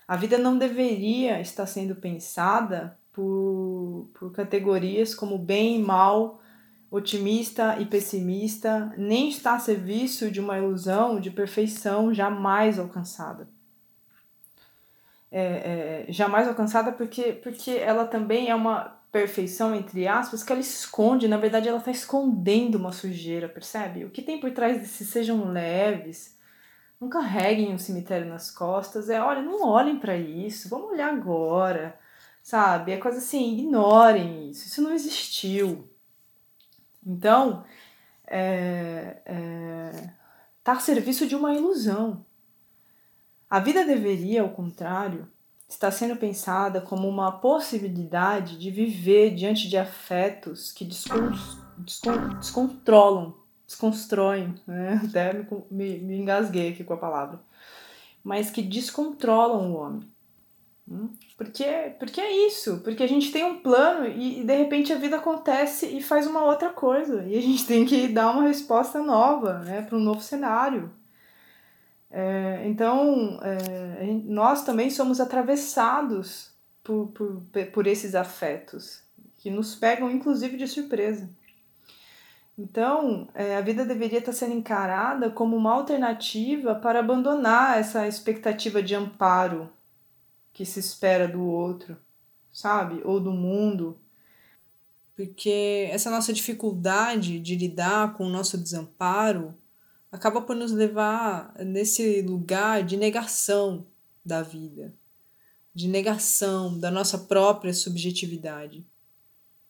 A 0.06 0.16
vida 0.16 0.36
não 0.36 0.58
deveria 0.58 1.40
estar 1.40 1.66
sendo 1.66 1.96
pensada 1.96 2.98
por, 3.12 4.08
por 4.12 4.32
categorias 4.32 5.14
como 5.14 5.38
bem 5.38 5.80
e 5.80 5.82
mal, 5.82 6.42
otimista 6.90 7.78
e 7.78 7.86
pessimista, 7.86 8.92
nem 8.98 9.28
está 9.28 9.54
a 9.54 9.60
serviço 9.60 10.30
de 10.30 10.40
uma 10.40 10.58
ilusão 10.58 11.20
de 11.20 11.30
perfeição 11.30 12.12
jamais 12.12 12.78
alcançada. 12.78 13.48
É, 15.32 16.06
é, 16.08 16.12
jamais 16.12 16.48
alcançada 16.48 16.90
porque, 16.90 17.32
porque 17.32 17.70
ela 17.70 18.04
também 18.04 18.50
é 18.50 18.54
uma 18.54 18.99
perfeição, 19.10 19.74
entre 19.74 20.06
aspas, 20.06 20.42
que 20.42 20.52
ela 20.52 20.60
esconde, 20.60 21.26
na 21.26 21.36
verdade 21.36 21.68
ela 21.68 21.78
está 21.78 21.90
escondendo 21.90 22.76
uma 22.76 22.92
sujeira, 22.92 23.48
percebe? 23.48 24.04
O 24.04 24.10
que 24.10 24.22
tem 24.22 24.38
por 24.38 24.50
trás 24.52 24.78
desses 24.78 25.08
sejam 25.08 25.50
leves, 25.50 26.38
não 27.00 27.08
carreguem 27.08 27.70
o 27.70 27.74
um 27.74 27.78
cemitério 27.78 28.28
nas 28.28 28.50
costas, 28.50 29.08
é, 29.08 29.20
olha, 29.20 29.42
não 29.42 29.66
olhem 29.66 29.98
para 29.98 30.16
isso, 30.16 30.68
vamos 30.68 30.90
olhar 30.92 31.12
agora, 31.12 31.98
sabe? 32.42 32.92
É 32.92 32.98
coisa 32.98 33.18
assim, 33.18 33.58
ignorem 33.58 34.50
isso, 34.50 34.66
isso 34.66 34.82
não 34.82 34.92
existiu. 34.92 35.88
Então, 37.04 37.64
é, 38.26 39.22
é, 39.26 40.10
tá 40.62 40.72
a 40.72 40.80
serviço 40.80 41.26
de 41.26 41.34
uma 41.34 41.54
ilusão. 41.54 42.24
A 43.48 43.58
vida 43.58 43.84
deveria, 43.84 44.42
ao 44.42 44.50
contrário, 44.50 45.28
está 45.70 45.90
sendo 45.90 46.16
pensada 46.16 46.80
como 46.80 47.08
uma 47.08 47.30
possibilidade 47.30 48.58
de 48.58 48.70
viver 48.70 49.34
diante 49.34 49.68
de 49.68 49.76
afetos 49.76 50.72
que 50.72 50.84
descon 50.84 51.30
descon 51.78 52.28
descontrolam, 52.38 53.36
desconstroem, 53.66 54.54
né? 54.66 55.00
até 55.08 55.32
me, 55.70 55.98
me 55.98 56.18
engasguei 56.18 56.72
aqui 56.72 56.82
com 56.82 56.94
a 56.94 56.98
palavra, 56.98 57.40
mas 58.22 58.50
que 58.50 58.60
descontrolam 58.60 59.72
o 59.72 59.76
homem. 59.76 60.10
Hum? 60.90 61.10
Porque, 61.36 61.64
porque 62.00 62.20
é 62.20 62.48
isso, 62.48 62.80
porque 62.82 63.04
a 63.04 63.06
gente 63.06 63.30
tem 63.30 63.44
um 63.44 63.60
plano 63.60 64.08
e, 64.08 64.40
e 64.40 64.44
de 64.44 64.56
repente 64.56 64.92
a 64.92 64.98
vida 64.98 65.16
acontece 65.16 65.86
e 65.86 66.02
faz 66.02 66.26
uma 66.26 66.42
outra 66.44 66.70
coisa, 66.70 67.22
e 67.24 67.38
a 67.38 67.40
gente 67.40 67.64
tem 67.64 67.86
que 67.86 68.08
dar 68.08 68.32
uma 68.32 68.42
resposta 68.42 69.00
nova 69.00 69.60
né, 69.60 69.82
para 69.82 69.96
um 69.96 70.00
novo 70.00 70.20
cenário. 70.20 70.90
É, 72.10 72.62
então, 72.66 73.38
é, 73.42 74.04
nós 74.24 74.64
também 74.64 74.90
somos 74.90 75.20
atravessados 75.20 76.50
por, 76.82 77.08
por, 77.08 77.42
por 77.72 77.86
esses 77.86 78.14
afetos, 78.14 79.02
que 79.38 79.50
nos 79.50 79.74
pegam 79.76 80.10
inclusive 80.10 80.56
de 80.56 80.66
surpresa. 80.66 81.30
Então, 82.58 83.28
é, 83.32 83.56
a 83.56 83.60
vida 83.60 83.86
deveria 83.86 84.18
estar 84.18 84.32
sendo 84.32 84.54
encarada 84.54 85.30
como 85.30 85.56
uma 85.56 85.72
alternativa 85.72 86.74
para 86.74 86.98
abandonar 86.98 87.78
essa 87.78 88.06
expectativa 88.06 88.82
de 88.82 88.94
amparo 88.94 89.70
que 90.52 90.66
se 90.66 90.78
espera 90.78 91.26
do 91.26 91.42
outro, 91.42 91.96
sabe? 92.52 93.00
Ou 93.04 93.18
do 93.18 93.32
mundo. 93.32 93.98
Porque 95.16 95.88
essa 95.90 96.10
nossa 96.10 96.32
dificuldade 96.32 97.38
de 97.40 97.56
lidar 97.56 98.14
com 98.14 98.26
o 98.26 98.30
nosso 98.30 98.58
desamparo 98.58 99.54
acaba 100.10 100.40
por 100.40 100.56
nos 100.56 100.72
levar 100.72 101.54
nesse 101.58 102.22
lugar 102.22 102.82
de 102.82 102.96
negação 102.96 103.86
da 104.24 104.42
vida, 104.42 104.92
de 105.74 105.88
negação 105.88 106.78
da 106.78 106.90
nossa 106.90 107.16
própria 107.18 107.72
subjetividade, 107.72 108.84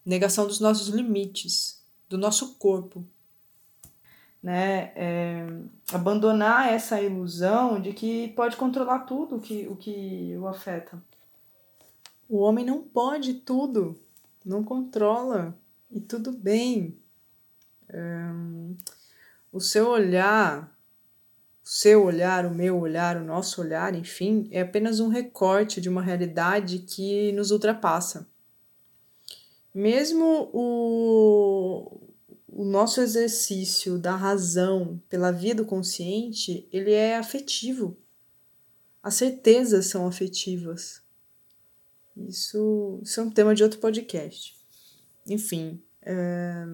negação 0.04 0.46
dos 0.46 0.60
nossos 0.60 0.88
limites, 0.88 1.84
do 2.08 2.16
nosso 2.16 2.54
corpo. 2.54 3.04
Né? 4.42 4.92
É, 4.96 5.46
abandonar 5.92 6.72
essa 6.72 7.00
ilusão 7.00 7.80
de 7.80 7.92
que 7.92 8.28
pode 8.28 8.56
controlar 8.56 9.00
tudo 9.00 9.36
o 9.36 9.40
que, 9.40 9.66
o 9.68 9.76
que 9.76 10.34
o 10.38 10.48
afeta. 10.48 11.02
O 12.26 12.38
homem 12.38 12.64
não 12.64 12.82
pode 12.82 13.34
tudo, 13.34 14.00
não 14.44 14.64
controla, 14.64 15.54
e 15.90 16.00
tudo 16.00 16.32
bem. 16.32 16.96
É, 17.88 18.30
o 19.52 19.60
seu 19.60 19.88
olhar, 19.88 20.78
o 21.64 21.68
seu 21.68 22.04
olhar, 22.04 22.46
o 22.46 22.54
meu 22.54 22.78
olhar, 22.78 23.16
o 23.16 23.24
nosso 23.24 23.60
olhar, 23.60 23.94
enfim, 23.94 24.48
é 24.50 24.60
apenas 24.60 25.00
um 25.00 25.08
recorte 25.08 25.80
de 25.80 25.88
uma 25.88 26.02
realidade 26.02 26.80
que 26.80 27.32
nos 27.32 27.50
ultrapassa. 27.50 28.28
Mesmo 29.74 30.50
o, 30.52 32.08
o 32.48 32.64
nosso 32.64 33.00
exercício 33.00 33.98
da 33.98 34.16
razão 34.16 35.00
pela 35.08 35.30
vida 35.30 35.64
consciente, 35.64 36.68
ele 36.72 36.92
é 36.92 37.16
afetivo. 37.16 37.96
As 39.02 39.14
certezas 39.14 39.86
são 39.86 40.06
afetivas. 40.06 41.02
Isso, 42.16 43.00
isso 43.02 43.20
é 43.20 43.22
um 43.22 43.30
tema 43.30 43.54
de 43.54 43.62
outro 43.62 43.78
podcast. 43.78 44.54
Enfim, 45.26 45.82
é, 46.02 46.66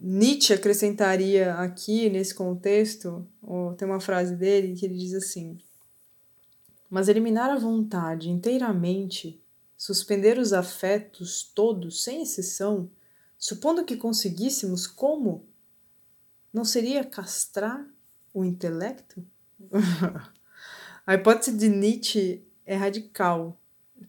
Nietzsche 0.00 0.52
acrescentaria 0.52 1.54
aqui, 1.54 2.08
nesse 2.08 2.34
contexto, 2.34 3.26
tem 3.76 3.88
uma 3.88 4.00
frase 4.00 4.36
dele 4.36 4.74
que 4.74 4.86
ele 4.86 4.96
diz 4.96 5.14
assim: 5.14 5.58
Mas 6.88 7.08
eliminar 7.08 7.50
a 7.50 7.58
vontade 7.58 8.30
inteiramente, 8.30 9.42
suspender 9.76 10.38
os 10.38 10.52
afetos 10.52 11.42
todos, 11.54 12.04
sem 12.04 12.22
exceção, 12.22 12.90
supondo 13.36 13.84
que 13.84 13.96
conseguíssemos, 13.96 14.86
como? 14.86 15.44
Não 16.52 16.64
seria 16.64 17.02
castrar 17.02 17.84
o 18.32 18.44
intelecto? 18.44 19.24
a 21.06 21.14
hipótese 21.14 21.56
de 21.56 21.68
Nietzsche 21.68 22.46
é 22.64 22.76
radical. 22.76 23.58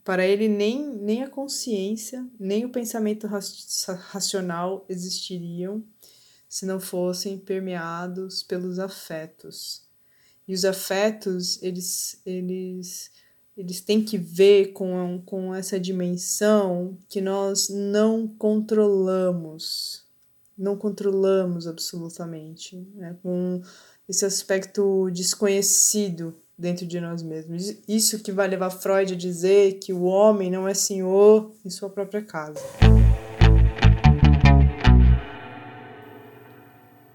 Para 0.04 0.26
ele, 0.26 0.48
nem, 0.48 0.86
nem 0.98 1.24
a 1.24 1.30
consciência, 1.30 2.26
nem 2.40 2.66
o 2.66 2.72
pensamento 2.72 3.28
racional 3.28 4.86
existiriam 4.90 5.84
se 6.48 6.66
não 6.66 6.80
fossem 6.80 7.38
permeados 7.38 8.44
pelos 8.44 8.78
afetos. 8.78 9.84
E 10.48 10.54
os 10.54 10.64
afetos, 10.64 11.62
eles, 11.64 12.22
eles, 12.26 13.12
eles 13.58 13.82
têm 13.82 14.04
que 14.04 14.18
ver 14.18 14.74
com, 14.74 15.22
com 15.26 15.56
essa 15.56 15.80
dimensão 15.80 16.98
que 17.10 17.22
nós 17.22 17.70
não 17.70 18.28
controlamos. 18.28 20.06
Não 20.56 20.78
controlamos 20.78 21.66
absolutamente. 21.66 22.78
Né? 22.94 23.18
Com 23.24 23.62
esse 24.08 24.26
aspecto 24.26 25.10
desconhecido 25.12 26.36
dentro 26.58 26.86
de 26.86 27.00
nós 27.00 27.22
mesmos. 27.22 27.78
Isso 27.88 28.22
que 28.22 28.32
vai 28.32 28.48
levar 28.48 28.70
Freud 28.70 29.14
a 29.14 29.18
dizer 29.18 29.80
que 29.80 29.92
o 29.92 30.04
homem 30.04 30.52
não 30.52 30.68
é 30.68 30.74
senhor 30.74 31.52
em 31.66 31.70
sua 31.70 31.90
própria 31.90 32.24
casa. 32.24 32.60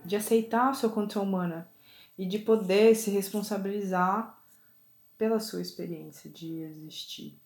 De 0.05 0.16
aceitar 0.16 0.70
a 0.70 0.74
sua 0.74 0.90
condição 0.90 1.22
humana 1.22 1.68
e 2.16 2.27
de 2.27 2.38
poder 2.38 2.94
se 2.94 3.11
responsabilizar 3.11 4.38
pela 5.16 5.40
sua 5.40 5.61
experiência 5.61 6.31
de 6.31 6.62
existir. 6.62 7.38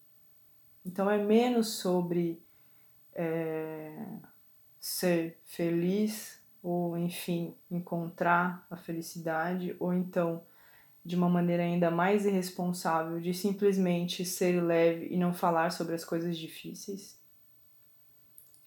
Então 0.84 1.10
é 1.10 1.18
menos 1.18 1.68
sobre 1.74 2.42
é, 3.14 4.06
ser 4.78 5.38
feliz 5.44 6.40
ou, 6.62 6.96
enfim, 6.96 7.54
encontrar 7.70 8.66
a 8.70 8.76
felicidade, 8.76 9.74
ou 9.80 9.92
então 9.92 10.42
de 11.04 11.16
uma 11.16 11.28
maneira 11.28 11.62
ainda 11.62 11.90
mais 11.90 12.24
irresponsável 12.24 13.20
de 13.20 13.34
simplesmente 13.34 14.24
ser 14.24 14.62
leve 14.62 15.08
e 15.10 15.16
não 15.16 15.34
falar 15.34 15.70
sobre 15.70 15.94
as 15.94 16.04
coisas 16.04 16.38
difíceis. 16.38 17.18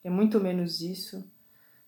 É 0.04 0.10
muito 0.10 0.40
menos 0.40 0.82
isso 0.82 1.30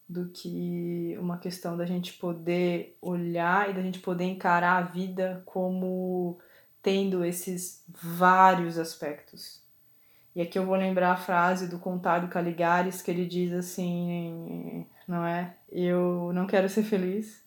do 0.08 0.30
que 0.30 1.18
uma 1.20 1.38
questão 1.38 1.76
da 1.76 1.86
gente 1.86 2.14
poder 2.14 2.98
olhar 3.02 3.70
e 3.70 3.74
da 3.74 3.82
gente 3.82 4.00
poder 4.00 4.24
encarar 4.24 4.78
a 4.78 4.82
vida 4.88 5.44
como 5.46 6.40
tendo 6.82 7.26
esses 7.26 7.84
vários 7.90 8.78
aspectos. 8.78 9.62
E 10.34 10.42
aqui 10.42 10.58
eu 10.58 10.66
vou 10.66 10.76
lembrar 10.76 11.12
a 11.12 11.18
frase 11.18 11.68
do 11.68 11.80
Contado 11.80 12.30
Caligares 12.30 13.02
que 13.02 13.12
ele 13.12 13.26
diz 13.26 13.52
assim, 13.52 14.86
não 15.08 15.26
é? 15.26 15.58
Eu 15.70 16.32
não 16.34 16.48
quero 16.48 16.70
ser 16.70 16.84
feliz, 16.84 17.44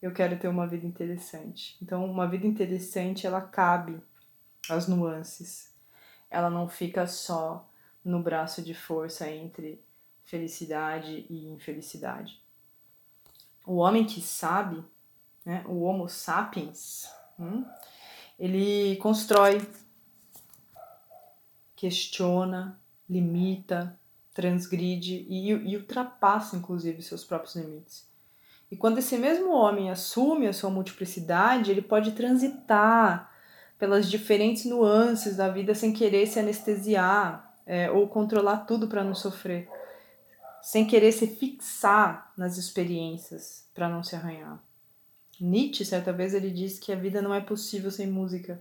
eu 0.00 0.12
quero 0.12 0.38
ter 0.38 0.48
uma 0.48 0.66
vida 0.66 0.86
interessante. 0.86 1.76
Então, 1.82 2.04
uma 2.04 2.28
vida 2.28 2.46
interessante, 2.46 3.26
ela 3.26 3.40
cabe 3.40 4.00
às 4.68 4.86
nuances. 4.86 5.72
Ela 6.30 6.50
não 6.50 6.68
fica 6.68 7.06
só 7.06 7.68
no 8.04 8.22
braço 8.22 8.62
de 8.62 8.74
força 8.74 9.30
entre 9.30 9.82
felicidade 10.24 11.26
e 11.30 11.48
infelicidade. 11.48 12.42
O 13.64 13.76
homem 13.76 14.04
que 14.04 14.20
sabe, 14.20 14.84
né, 15.44 15.64
o 15.66 15.82
Homo 15.82 16.08
sapiens, 16.08 17.10
hum, 17.38 17.64
ele 18.38 18.96
constrói, 18.96 19.66
questiona, 21.74 22.78
limita, 23.08 23.98
transgride 24.34 25.26
e, 25.28 25.50
e 25.50 25.76
ultrapassa, 25.76 26.56
inclusive, 26.56 27.02
seus 27.02 27.24
próprios 27.24 27.56
limites. 27.56 28.06
E 28.70 28.76
quando 28.76 28.98
esse 28.98 29.16
mesmo 29.16 29.52
homem 29.52 29.90
assume 29.90 30.48
a 30.48 30.52
sua 30.52 30.70
multiplicidade, 30.70 31.70
ele 31.70 31.82
pode 31.82 32.12
transitar 32.12 33.32
pelas 33.78 34.10
diferentes 34.10 34.64
nuances 34.64 35.36
da 35.36 35.48
vida 35.48 35.74
sem 35.74 35.92
querer 35.92 36.26
se 36.26 36.38
anestesiar 36.38 37.54
é, 37.66 37.90
ou 37.90 38.08
controlar 38.08 38.58
tudo 38.58 38.88
para 38.88 39.04
não 39.04 39.14
sofrer, 39.14 39.68
sem 40.62 40.86
querer 40.86 41.12
se 41.12 41.26
fixar 41.26 42.32
nas 42.36 42.56
experiências 42.56 43.68
para 43.74 43.88
não 43.88 44.02
se 44.02 44.16
arranhar. 44.16 44.62
Nietzsche, 45.40 45.84
certa 45.84 46.12
vez, 46.12 46.32
ele 46.32 46.50
disse 46.50 46.80
que 46.80 46.92
a 46.92 46.96
vida 46.96 47.20
não 47.20 47.34
é 47.34 47.40
possível 47.40 47.90
sem 47.90 48.06
música. 48.06 48.60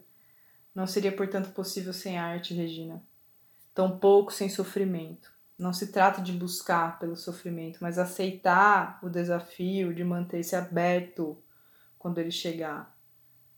Não 0.74 0.86
seria, 0.86 1.12
portanto, 1.12 1.54
possível 1.54 1.94
sem 1.94 2.18
arte, 2.18 2.54
Regina. 2.54 3.02
Tampouco 3.74 4.32
sem 4.32 4.50
sofrimento. 4.50 5.35
Não 5.58 5.72
se 5.72 5.88
trata 5.88 6.22
de 6.22 6.34
buscar 6.34 7.00
pelo 7.00 7.16
sofrimento, 7.16 7.80
mas 7.82 7.98
aceitar 7.98 9.00
o 9.02 9.10
desafio 9.10 9.94
de 9.94 10.04
manter-se 10.04 10.56
aberto 10.56 11.42
quando 11.98 12.18
ele 12.18 12.32
chegar. 12.32 12.96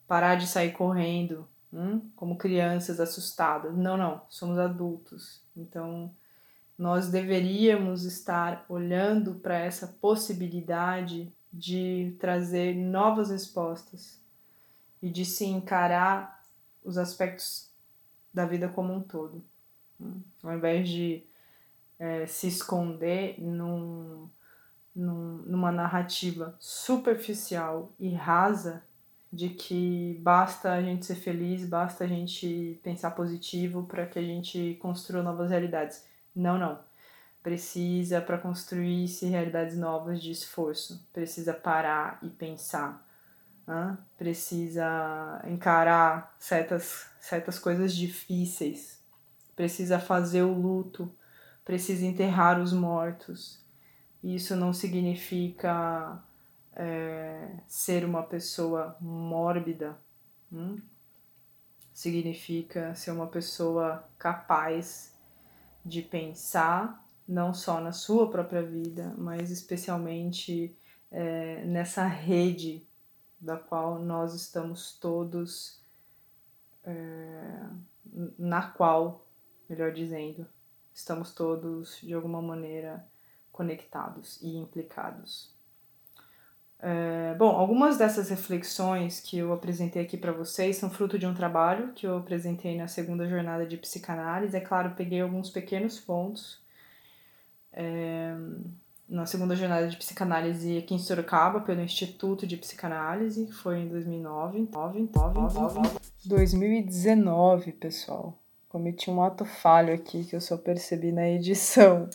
Parar 0.07 0.35
de 0.35 0.47
sair 0.47 0.71
correndo, 0.71 1.47
hum? 1.73 2.01
como 2.15 2.37
crianças 2.37 2.99
assustadas. 2.99 3.75
Não, 3.75 3.97
não, 3.97 4.21
somos 4.29 4.59
adultos. 4.59 5.41
Então, 5.55 6.13
nós 6.77 7.09
deveríamos 7.09 8.03
estar 8.03 8.63
olhando 8.69 9.35
para 9.35 9.57
essa 9.57 9.87
possibilidade 9.87 11.33
de 11.51 12.15
trazer 12.19 12.75
novas 12.75 13.31
respostas 13.31 14.21
e 15.01 15.09
de 15.09 15.25
se 15.25 15.45
encarar 15.45 16.45
os 16.83 16.97
aspectos 16.97 17.71
da 18.31 18.45
vida 18.45 18.69
como 18.69 18.93
um 18.93 19.01
todo. 19.01 19.43
Hum? 19.99 20.21
Ao 20.43 20.53
invés 20.53 20.87
de 20.87 21.23
é, 21.99 22.25
se 22.27 22.47
esconder 22.47 23.41
num, 23.41 24.29
num, 24.95 25.43
numa 25.45 25.71
narrativa 25.71 26.55
superficial 26.59 27.93
e 27.99 28.13
rasa 28.13 28.83
de 29.31 29.49
que 29.49 30.19
basta 30.21 30.71
a 30.71 30.81
gente 30.81 31.05
ser 31.05 31.15
feliz, 31.15 31.65
basta 31.65 32.03
a 32.03 32.07
gente 32.07 32.79
pensar 32.83 33.11
positivo 33.11 33.83
para 33.83 34.05
que 34.05 34.17
a 34.17 34.21
gente 34.21 34.77
construa 34.81 35.21
novas 35.21 35.49
realidades. 35.49 36.05
Não, 36.35 36.57
não. 36.57 36.79
Precisa, 37.43 38.19
para 38.19 38.37
construir-se 38.37 39.25
realidades 39.25 39.77
novas 39.77 40.21
de 40.21 40.31
esforço, 40.31 41.05
precisa 41.13 41.53
parar 41.53 42.19
e 42.21 42.29
pensar. 42.29 43.05
Né? 43.65 43.97
Precisa 44.17 45.41
encarar 45.45 46.35
certas, 46.39 47.05
certas 47.19 47.59
coisas 47.59 47.93
difíceis, 47.93 49.01
precisa 49.55 49.99
fazer 49.99 50.43
o 50.43 50.53
luto, 50.53 51.13
precisa 51.67 52.05
enterrar 52.05 52.59
os 52.61 52.71
mortos. 52.71 53.61
Isso 54.23 54.55
não 54.55 54.71
significa 54.71 56.23
é, 56.73 57.59
ser 57.67 58.05
uma 58.05 58.23
pessoa 58.23 58.95
mórbida. 59.01 59.99
Hum? 60.49 60.79
significa 61.97 62.93
ser 62.93 63.09
uma 63.09 63.25
pessoa 63.25 64.07
capaz 64.19 65.17
de 65.83 66.03
pensar 66.03 67.03
não 67.27 67.55
só 67.55 67.81
na 67.81 67.91
sua 67.91 68.29
própria 68.29 68.61
vida, 68.61 69.15
mas 69.17 69.49
especialmente 69.49 70.77
é, 71.09 71.65
nessa 71.65 72.05
rede 72.05 72.87
da 73.41 73.57
qual 73.57 73.97
nós 73.97 74.35
estamos 74.35 74.93
todos, 74.99 75.83
é, 76.83 77.65
na 78.37 78.61
qual, 78.69 79.27
melhor 79.67 79.91
dizendo, 79.91 80.47
estamos 80.97 81.31
todos 81.31 81.99
de 82.01 82.11
alguma 82.11 82.41
maneira 82.41 83.05
conectados 83.51 84.41
e 84.41 84.57
implicados. 84.57 85.55
É, 86.79 87.35
bom, 87.35 87.49
algumas 87.49 87.97
dessas 87.97 88.29
reflexões 88.29 89.19
que 89.19 89.37
eu 89.37 89.53
apresentei 89.53 90.01
aqui 90.01 90.17
para 90.17 90.31
vocês 90.31 90.77
são 90.77 90.89
fruto 90.89 91.17
de 91.17 91.25
um 91.25 91.33
trabalho 91.33 91.93
que 91.93 92.05
eu 92.05 92.17
apresentei 92.17 92.75
na 92.75 92.87
segunda 92.87 93.27
jornada 93.27 93.65
de 93.65 93.77
psicanálise. 93.77 94.57
É 94.57 94.59
claro, 94.59 94.95
peguei 94.95 95.21
alguns 95.21 95.51
pequenos 95.51 95.99
pontos 95.99 96.59
é, 97.71 98.35
na 99.07 99.27
segunda 99.27 99.55
jornada 99.55 99.87
de 99.87 99.97
psicanálise 99.97 100.79
aqui 100.79 100.95
em 100.95 100.99
Sorocaba, 100.99 101.61
pelo 101.61 101.81
Instituto 101.81 102.47
de 102.47 102.57
Psicanálise, 102.57 103.51
foi 103.51 103.81
em 103.81 103.87
2009. 103.87 104.69
9, 104.73 105.09
9, 105.15 105.39
9, 105.53 105.99
2019, 106.25 107.71
pessoal. 107.73 108.37
Cometi 108.77 109.09
um 109.09 109.23
ato 109.23 109.43
falho 109.43 109.91
aqui 109.91 110.23
que 110.23 110.35
eu 110.35 110.39
só 110.39 110.55
percebi 110.55 111.11
na 111.11 111.27
edição. 111.27 112.07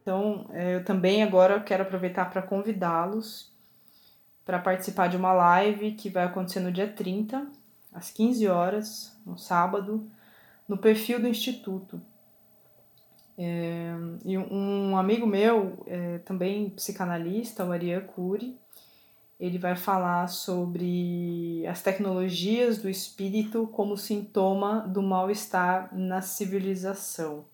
Então, 0.00 0.46
é, 0.52 0.76
eu 0.76 0.84
também 0.84 1.24
agora 1.24 1.58
quero 1.58 1.82
aproveitar 1.82 2.30
para 2.30 2.42
convidá-los 2.42 3.52
para 4.44 4.60
participar 4.60 5.08
de 5.08 5.16
uma 5.16 5.32
live 5.32 5.96
que 5.96 6.08
vai 6.08 6.22
acontecer 6.22 6.60
no 6.60 6.70
dia 6.70 6.86
30, 6.86 7.44
às 7.92 8.12
15 8.12 8.46
horas, 8.46 9.20
no 9.26 9.36
sábado, 9.36 10.08
no 10.68 10.78
perfil 10.78 11.20
do 11.20 11.26
Instituto. 11.26 12.00
É, 13.36 13.94
e 14.24 14.38
um 14.38 14.96
amigo 14.96 15.26
meu, 15.26 15.82
é, 15.88 16.18
também 16.18 16.70
psicanalista, 16.70 17.64
o 17.64 17.72
Arian 17.72 18.02
Cury, 18.02 18.61
ele 19.38 19.58
vai 19.58 19.74
falar 19.74 20.28
sobre 20.28 21.66
as 21.66 21.82
tecnologias 21.82 22.78
do 22.78 22.88
espírito 22.88 23.66
como 23.72 23.96
sintoma 23.96 24.80
do 24.80 25.02
mal-estar 25.02 25.88
na 25.96 26.22
civilização. 26.22 27.44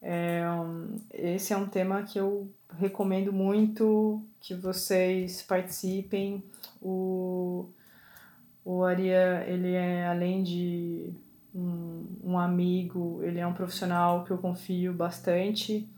É, 0.00 0.42
esse 1.12 1.52
é 1.52 1.56
um 1.56 1.66
tema 1.66 2.02
que 2.02 2.18
eu 2.18 2.48
recomendo 2.76 3.32
muito 3.32 4.22
que 4.40 4.54
vocês 4.54 5.42
participem. 5.42 6.42
O, 6.80 7.68
o 8.64 8.84
Aria, 8.84 9.44
ele 9.46 9.72
é 9.72 10.06
além 10.06 10.42
de 10.42 11.12
um, 11.54 12.06
um 12.22 12.38
amigo, 12.38 13.20
ele 13.22 13.38
é 13.40 13.46
um 13.46 13.54
profissional 13.54 14.24
que 14.24 14.30
eu 14.30 14.38
confio 14.38 14.92
bastante. 14.92 15.88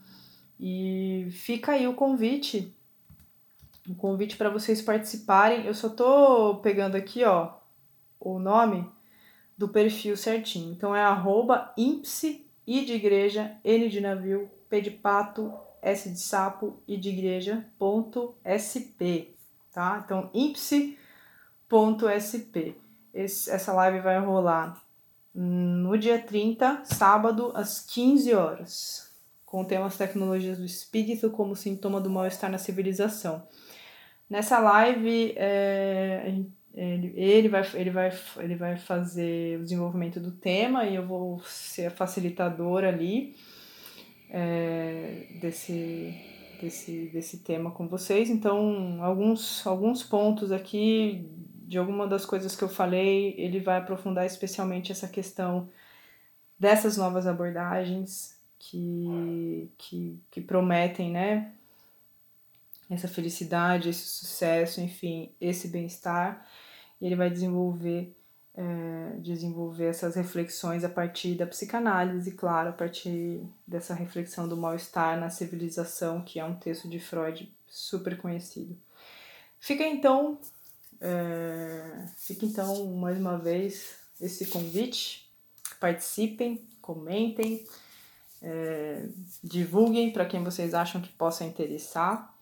E 0.59 1.29
fica 1.31 1.73
aí 1.73 1.87
o 1.87 1.95
convite, 1.95 2.75
o 3.90 3.94
convite 3.96 4.37
para 4.37 4.48
vocês 4.48 4.81
participarem. 4.81 5.66
Eu 5.66 5.74
só 5.74 5.88
tô 5.88 6.61
pegando 6.62 6.96
aqui, 6.96 7.24
ó, 7.24 7.55
o 8.20 8.38
nome 8.38 8.88
do 9.59 9.68
perfil 9.68 10.16
certinho. 10.16 10.72
Então 10.72 10.94
é 10.94 11.03
arroba 11.03 11.74
I 11.76 12.00
de 12.66 12.92
igreja, 12.92 13.57
N 13.64 13.88
de 13.88 14.00
navio, 14.00 14.48
P 14.68 14.81
de 14.81 14.92
pato, 14.92 15.53
S 15.83 16.09
de 16.09 16.20
sapo, 16.20 16.81
I 16.87 16.96
de 16.96 17.09
igreja, 17.09 17.66
ponto 17.79 18.37
SP, 18.46 19.35
tá? 19.72 20.03
Então, 20.05 20.31
impsi.sp. 20.33 20.96
essa 23.12 23.72
live 23.72 24.00
vai 24.00 24.20
rolar 24.20 24.81
no 25.35 25.98
dia 25.98 26.20
30, 26.20 26.83
sábado, 26.85 27.50
às 27.55 27.81
15 27.81 28.35
horas, 28.35 29.11
com 29.44 29.62
o 29.62 29.85
As 29.85 29.96
Tecnologias 29.96 30.59
do 30.59 30.64
Espírito 30.64 31.31
como 31.31 31.57
sintoma 31.57 32.00
do 32.00 32.11
mal-estar 32.11 32.50
na 32.50 32.59
civilização. 32.59 33.42
Nessa 34.31 34.61
live, 34.61 35.35
é, 35.37 36.33
ele, 36.73 37.12
ele, 37.16 37.49
vai, 37.49 37.62
ele, 37.75 37.90
vai, 37.90 38.12
ele 38.38 38.55
vai 38.55 38.77
fazer 38.77 39.59
o 39.59 39.64
desenvolvimento 39.64 40.21
do 40.21 40.31
tema 40.31 40.85
e 40.85 40.95
eu 40.95 41.05
vou 41.05 41.40
ser 41.40 41.87
a 41.87 41.90
facilitadora 41.90 42.88
ali 42.88 43.35
é, 44.31 45.27
desse, 45.40 46.14
desse, 46.61 47.11
desse 47.12 47.38
tema 47.38 47.73
com 47.73 47.88
vocês. 47.88 48.31
Então, 48.31 49.03
alguns, 49.03 49.66
alguns 49.66 50.05
pontos 50.05 50.53
aqui 50.53 51.29
de 51.66 51.77
alguma 51.77 52.07
das 52.07 52.25
coisas 52.25 52.55
que 52.55 52.62
eu 52.62 52.69
falei, 52.69 53.35
ele 53.37 53.59
vai 53.59 53.79
aprofundar 53.79 54.25
especialmente 54.27 54.93
essa 54.93 55.09
questão 55.09 55.69
dessas 56.57 56.97
novas 56.97 57.27
abordagens 57.27 58.38
que, 58.59 59.71
que, 59.77 60.21
que 60.31 60.40
prometem, 60.40 61.11
né? 61.11 61.53
Essa 62.90 63.09
felicidade, 63.09 63.88
esse 63.88 64.07
sucesso, 64.07 64.81
enfim, 64.81 65.33
esse 65.40 65.68
bem-estar 65.68 66.44
e 67.00 67.07
ele 67.07 67.16
vai 67.16 67.31
desenvolver 67.31 68.14
é, 68.55 69.16
desenvolver 69.18 69.87
essas 69.87 70.16
reflexões 70.16 70.85
a 70.85 70.88
partir 70.88 71.35
da 71.35 71.46
psicanálise, 71.46 72.33
claro, 72.33 72.70
a 72.70 72.72
partir 72.72 73.42
dessa 73.66 73.94
reflexão 73.94 74.48
do 74.48 74.57
mal-estar 74.57 75.18
na 75.18 75.31
civilização, 75.31 76.22
que 76.22 76.38
é 76.38 76.44
um 76.44 76.57
texto 76.57 76.88
de 76.88 76.98
Freud 76.98 77.50
super 77.66 78.18
conhecido. 78.18 78.76
Fica 79.59 79.85
então, 79.85 80.38
é, 81.00 82.07
fica 82.16 82.44
então 82.44 82.92
mais 82.96 83.18
uma 83.18 83.38
vez 83.38 83.96
esse 84.20 84.46
convite, 84.46 85.31
participem, 85.79 86.62
comentem, 86.83 87.64
é, 88.42 89.07
divulguem 89.42 90.12
para 90.12 90.26
quem 90.26 90.42
vocês 90.42 90.74
acham 90.74 91.00
que 91.00 91.12
possa 91.12 91.44
interessar. 91.44 92.35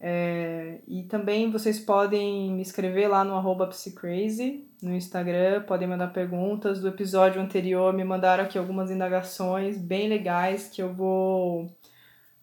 É, 0.00 0.78
e 0.86 1.02
também 1.04 1.50
vocês 1.50 1.80
podem 1.80 2.52
me 2.52 2.62
escrever 2.62 3.08
lá 3.08 3.24
no 3.24 3.34
arroba 3.34 3.66
psicrazy, 3.66 4.64
no 4.80 4.94
Instagram, 4.94 5.62
podem 5.62 5.88
mandar 5.88 6.08
perguntas. 6.08 6.80
Do 6.80 6.88
episódio 6.88 7.42
anterior 7.42 7.92
me 7.92 8.04
mandaram 8.04 8.44
aqui 8.44 8.56
algumas 8.56 8.90
indagações 8.90 9.76
bem 9.76 10.08
legais 10.08 10.68
que 10.68 10.80
eu 10.80 10.92
vou. 10.94 11.76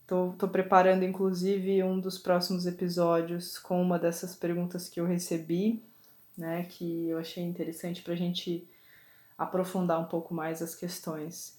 Tô, 0.06 0.34
tô 0.38 0.48
preparando 0.48 1.04
inclusive 1.04 1.82
um 1.82 2.00
dos 2.00 2.18
próximos 2.18 2.68
episódios 2.68 3.58
com 3.58 3.82
uma 3.82 3.98
dessas 3.98 4.36
perguntas 4.36 4.90
que 4.90 5.00
eu 5.00 5.06
recebi, 5.06 5.82
né? 6.38 6.66
Que 6.70 7.10
eu 7.10 7.18
achei 7.18 7.44
interessante 7.44 8.02
para 8.02 8.14
a 8.14 8.18
gente 8.18 8.68
aprofundar 9.38 10.00
um 10.00 10.06
pouco 10.06 10.34
mais 10.34 10.62
as 10.62 10.76
questões. 10.76 11.58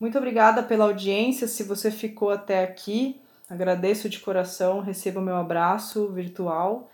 Muito 0.00 0.18
obrigada 0.18 0.62
pela 0.62 0.86
audiência. 0.86 1.46
Se 1.46 1.62
você 1.62 1.90
ficou 1.90 2.30
até 2.30 2.64
aqui, 2.64 3.20
Agradeço 3.48 4.08
de 4.08 4.20
coração, 4.20 4.80
receba 4.80 5.20
o 5.20 5.22
meu 5.22 5.36
abraço 5.36 6.10
virtual 6.12 6.90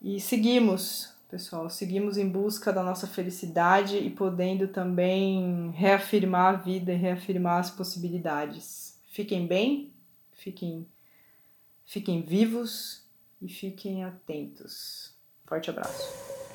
e 0.00 0.20
seguimos, 0.20 1.14
pessoal, 1.30 1.70
seguimos 1.70 2.18
em 2.18 2.28
busca 2.28 2.72
da 2.72 2.82
nossa 2.82 3.06
felicidade 3.06 3.96
e 3.96 4.10
podendo 4.10 4.68
também 4.68 5.70
reafirmar 5.70 6.54
a 6.54 6.56
vida 6.58 6.92
e 6.92 6.96
reafirmar 6.96 7.60
as 7.60 7.70
possibilidades. 7.70 9.00
Fiquem 9.08 9.46
bem, 9.46 9.92
fiquem, 10.32 10.86
fiquem 11.86 12.22
vivos 12.22 13.06
e 13.40 13.48
fiquem 13.48 14.04
atentos. 14.04 15.14
Forte 15.46 15.70
abraço. 15.70 16.51